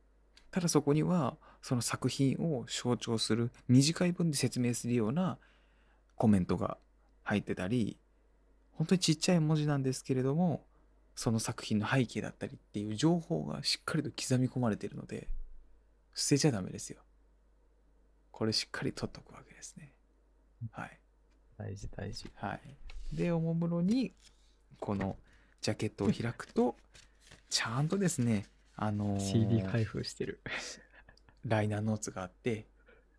[0.51, 5.39] ただそこには、その作品を象徴する短い文で説明するような
[6.15, 6.77] コメントが
[7.31, 7.97] 入ってたり、
[8.73, 10.65] 本当にちっちゃい文字なんですけれども、
[11.15, 15.29] その作品の背景だったりっていう情報がしっかりと刻み込まれているので、
[16.13, 17.01] 捨てちゃダメですよ。
[18.31, 19.93] これしっかり取っとくわけですね。
[20.71, 20.99] はい。
[21.57, 22.29] 大事大事。
[22.35, 22.61] はい。
[23.15, 24.13] で、おもむろに、
[24.79, 25.15] この
[25.61, 26.75] ジャケットを開くと、
[27.49, 28.45] ちゃんとですね、
[28.75, 30.41] あのー CD 開封してる。
[31.45, 32.67] ライナーノーツがあって、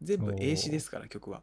[0.03, 1.43] 全部英詞ですから、曲は。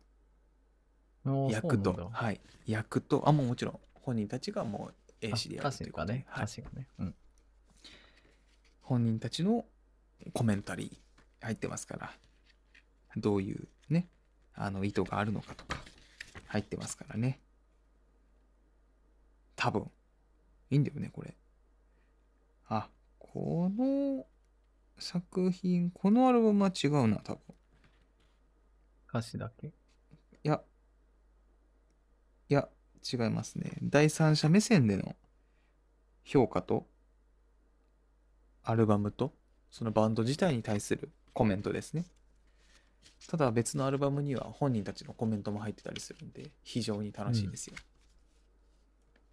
[1.52, 2.40] 役とはい。
[2.66, 6.26] 役と、あ、もうもちろん、本人たちがもう英詞でやるあということで歌詞がね。
[6.30, 6.88] はい歌詞がね。
[7.00, 7.16] うん。
[8.82, 9.66] 本人たちの
[10.34, 12.12] コメンタリー入ってますから、
[13.18, 14.08] どういうね、
[14.56, 15.78] あの意図があるのかとか
[16.48, 17.40] 入ってますからね。
[19.56, 19.92] 多分。
[20.72, 21.36] いいんだよね、これ。
[22.68, 24.26] あ、この
[24.98, 27.42] 作品、このアルバムは違うな、多分。
[29.10, 29.72] 歌詞だけい
[30.44, 30.62] や、
[32.48, 32.70] いや、
[33.12, 33.72] 違いますね。
[33.84, 35.16] 第三者目線での
[36.24, 36.88] 評価と、
[38.64, 39.34] アルバムと、
[39.72, 42.06] そのバンド自体に対するコメントですね。
[43.28, 47.76] ただ別のアルバムには本人たちのコメントも入ってたりするんで、非常に楽しいですよ。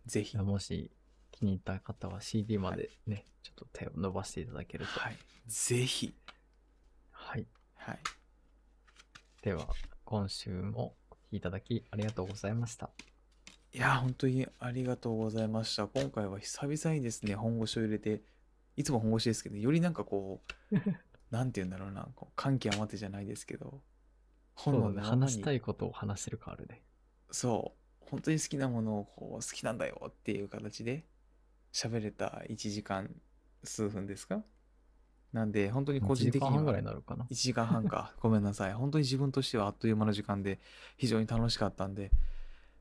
[0.06, 0.36] ぜひ。
[0.36, 0.90] もし
[1.32, 5.00] 気に入った方は CD までね、ちょっと手を伸ばしていただけると。
[5.00, 5.16] はい。
[5.46, 6.14] ぜひ。
[7.10, 7.46] はい。
[7.74, 7.98] はい。
[9.42, 9.66] では、
[10.04, 12.90] 今週もお聞きいただきありがとうございました。
[13.76, 15.86] いや、本当にありがとうございました。
[15.86, 18.22] 今回は久々にですね、本腰を入れて、
[18.74, 20.40] いつも本腰ですけど、よりなんかこ
[20.72, 20.74] う、
[21.30, 23.82] なんて言うんだろうな、こう感極まってじゃないですけど、
[24.56, 24.94] そうだね。
[25.02, 26.80] 生話したにいことを話せるかあるね。
[27.30, 31.04] そう、本当に好きなものをこう好きなんだよっていう形で
[31.70, 33.14] 喋れた1時間
[33.62, 34.42] 数分ですか？
[35.34, 37.34] なんで、本当に個人的1時には間半ぐらいになるかな1。
[37.34, 38.14] 時間半か。
[38.20, 38.72] ごめんなさい。
[38.72, 40.60] 本当に自分としてはあっという間の時間で
[40.96, 42.10] 非常に楽しかったんで、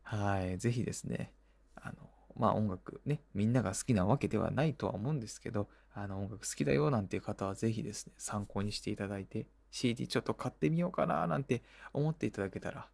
[0.06, 0.58] はい。
[0.58, 1.34] ぜひですね、
[1.76, 1.96] あの、
[2.38, 11.64] まあ音楽ね、みんなが好きなわけではないとは思うんですけど、あの音楽好きだよなんていう方はぜひですね、参考にしていただいて、CD ちょっと買ってみようかななんて
[11.94, 12.88] 思っていただけたら、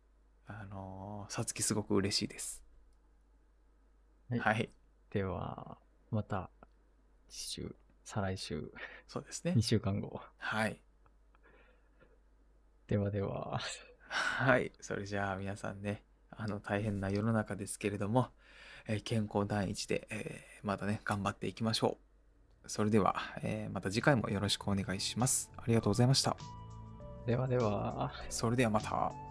[0.47, 2.63] あのーさつきすごく嬉しいです。
[4.29, 4.69] はいはい。
[5.09, 5.77] では、
[6.09, 6.49] また、
[7.29, 8.71] 次週、再来週、
[9.07, 9.61] そうですね2。
[9.61, 10.21] 週間後。
[10.37, 10.81] はい。
[12.87, 13.59] ではでは、
[14.09, 14.71] はい。
[14.81, 16.03] それじゃあ皆さんね、
[16.43, 18.29] あの大変な世の中ですけれども、
[18.87, 21.97] えー健康第一で、えーまたね、頑張っていきましょ
[22.65, 22.69] う。
[22.69, 25.51] それでは、えーまた次回もよろしくお願いします。
[25.55, 26.35] ありがとうございました。
[27.27, 28.11] ではでは。
[28.29, 29.30] それではまた。